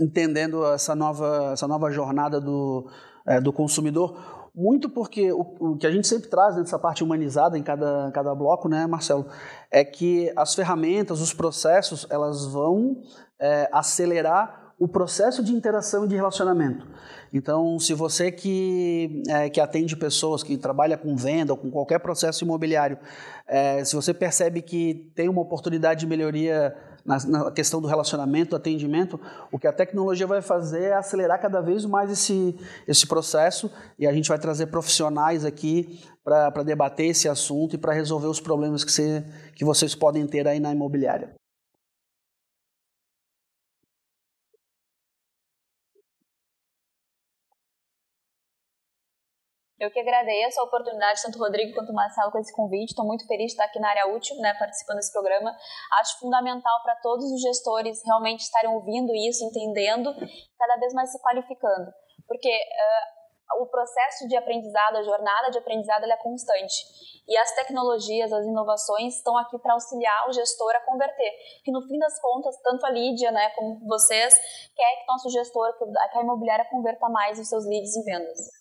entendendo 0.00 0.64
essa 0.66 0.94
nova, 0.94 1.50
essa 1.52 1.66
nova 1.66 1.90
jornada 1.90 2.40
do, 2.40 2.88
é, 3.26 3.40
do 3.40 3.52
consumidor. 3.52 4.50
muito 4.54 4.88
porque 4.88 5.30
o, 5.32 5.40
o, 5.60 5.76
que 5.76 5.86
a 5.86 5.90
gente 5.90 6.08
sempre 6.08 6.28
traz 6.28 6.56
nessa 6.56 6.78
parte 6.78 7.04
humanizada 7.04 7.56
em 7.56 7.62
cada, 7.62 8.10
cada 8.12 8.34
bloco, 8.34 8.68
né, 8.68 8.86
Marcelo, 8.86 9.26
é 9.70 9.84
que 9.84 10.32
as 10.36 10.54
ferramentas, 10.54 11.20
os 11.20 11.32
processos, 11.32 12.06
elas 12.10 12.46
vão 12.46 13.02
é, 13.40 13.68
acelerar 13.72 14.68
o 14.78 14.86
processo 14.86 15.42
de 15.42 15.52
interação 15.52 16.04
e 16.04 16.08
de 16.08 16.14
relacionamento. 16.14 16.86
Então, 17.32 17.78
se 17.78 17.92
você 17.94 18.30
que, 18.30 19.22
é, 19.28 19.50
que 19.50 19.60
atende 19.60 19.96
pessoas, 19.96 20.42
que 20.42 20.56
trabalha 20.56 20.96
com 20.96 21.16
venda 21.16 21.52
ou 21.52 21.58
com 21.58 21.70
qualquer 21.70 21.98
processo 21.98 22.44
imobiliário, 22.44 22.98
é, 23.46 23.84
se 23.84 23.96
você 23.96 24.14
percebe 24.14 24.62
que 24.62 25.10
tem 25.14 25.28
uma 25.28 25.42
oportunidade 25.42 26.00
de 26.00 26.06
melhoria 26.06 26.74
na, 27.08 27.18
na, 27.26 27.50
questão 27.50 27.80
do 27.80 27.88
relacionamento, 27.88 28.50
do 28.50 28.56
atendimento, 28.56 29.18
o 29.50 29.58
que 29.58 29.66
a 29.66 29.72
tecnologia 29.72 30.26
vai 30.26 30.42
fazer 30.42 30.82
é 30.84 30.92
acelerar 30.92 31.40
cada 31.40 31.62
vez 31.62 31.86
mais 31.86 32.10
esse, 32.10 32.54
esse 32.86 33.06
processo 33.06 33.70
e 33.98 34.06
a 34.06 34.12
gente 34.12 34.28
vai 34.28 34.38
trazer 34.38 34.66
profissionais 34.66 35.42
aqui 35.42 36.00
para 36.22 36.62
debater 36.62 37.06
esse 37.06 37.26
assunto 37.26 37.74
e 37.74 37.78
para 37.78 37.94
resolver 37.94 38.26
os 38.26 38.40
problemas 38.40 38.84
que, 38.84 38.92
você, 38.92 39.24
que 39.54 39.64
vocês 39.64 39.94
podem 39.94 40.26
ter 40.26 40.46
aí 40.46 40.60
na 40.60 40.70
imobiliária. 40.70 41.34
Eu 49.78 49.92
que 49.92 50.00
agradeço 50.00 50.60
a 50.60 50.64
oportunidade, 50.64 51.22
tanto 51.22 51.38
o 51.38 51.42
Rodrigo 51.42 51.72
quanto 51.72 51.92
o 51.92 51.94
Marcelo, 51.94 52.32
com 52.32 52.38
esse 52.38 52.52
convite. 52.52 52.90
Estou 52.90 53.06
muito 53.06 53.24
feliz 53.28 53.46
de 53.46 53.52
estar 53.52 53.64
aqui 53.64 53.78
na 53.78 53.88
área 53.88 54.08
útil, 54.08 54.36
né, 54.38 54.52
participando 54.58 54.96
desse 54.96 55.12
programa. 55.12 55.56
Acho 56.00 56.18
fundamental 56.18 56.82
para 56.82 56.96
todos 56.96 57.30
os 57.30 57.40
gestores 57.40 58.02
realmente 58.04 58.40
estarem 58.40 58.70
ouvindo 58.70 59.14
isso, 59.14 59.44
entendendo, 59.44 60.12
cada 60.58 60.76
vez 60.80 60.92
mais 60.92 61.12
se 61.12 61.22
qualificando. 61.22 61.92
Porque 62.26 62.50
uh, 62.50 63.62
o 63.62 63.66
processo 63.66 64.26
de 64.26 64.36
aprendizado, 64.36 64.96
a 64.96 65.02
jornada 65.02 65.48
de 65.52 65.58
aprendizado, 65.58 66.04
é 66.06 66.16
constante. 66.16 66.74
E 67.28 67.38
as 67.38 67.54
tecnologias, 67.54 68.32
as 68.32 68.44
inovações 68.46 69.14
estão 69.14 69.38
aqui 69.38 69.56
para 69.60 69.74
auxiliar 69.74 70.28
o 70.28 70.32
gestor 70.32 70.74
a 70.74 70.80
converter. 70.80 71.30
Que 71.64 71.70
no 71.70 71.82
fim 71.82 71.98
das 71.98 72.20
contas, 72.20 72.60
tanto 72.62 72.84
a 72.84 72.90
Lídia 72.90 73.30
né, 73.30 73.50
como 73.50 73.78
vocês, 73.86 74.34
quer 74.74 74.96
que 74.96 75.06
nosso 75.06 75.30
gestor, 75.30 75.72
que 75.78 76.18
a 76.18 76.20
imobiliária 76.20 76.64
converta 76.68 77.08
mais 77.08 77.38
os 77.38 77.48
seus 77.48 77.64
leads 77.64 77.94
em 77.94 78.02
vendas. 78.02 78.57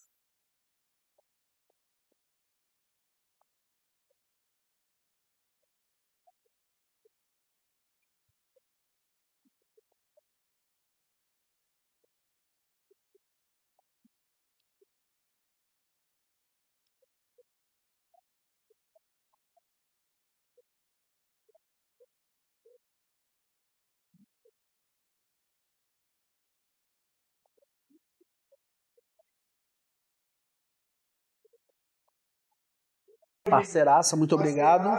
Parceiraça, 33.50 34.16
muito 34.16 34.36
obrigado. 34.36 34.90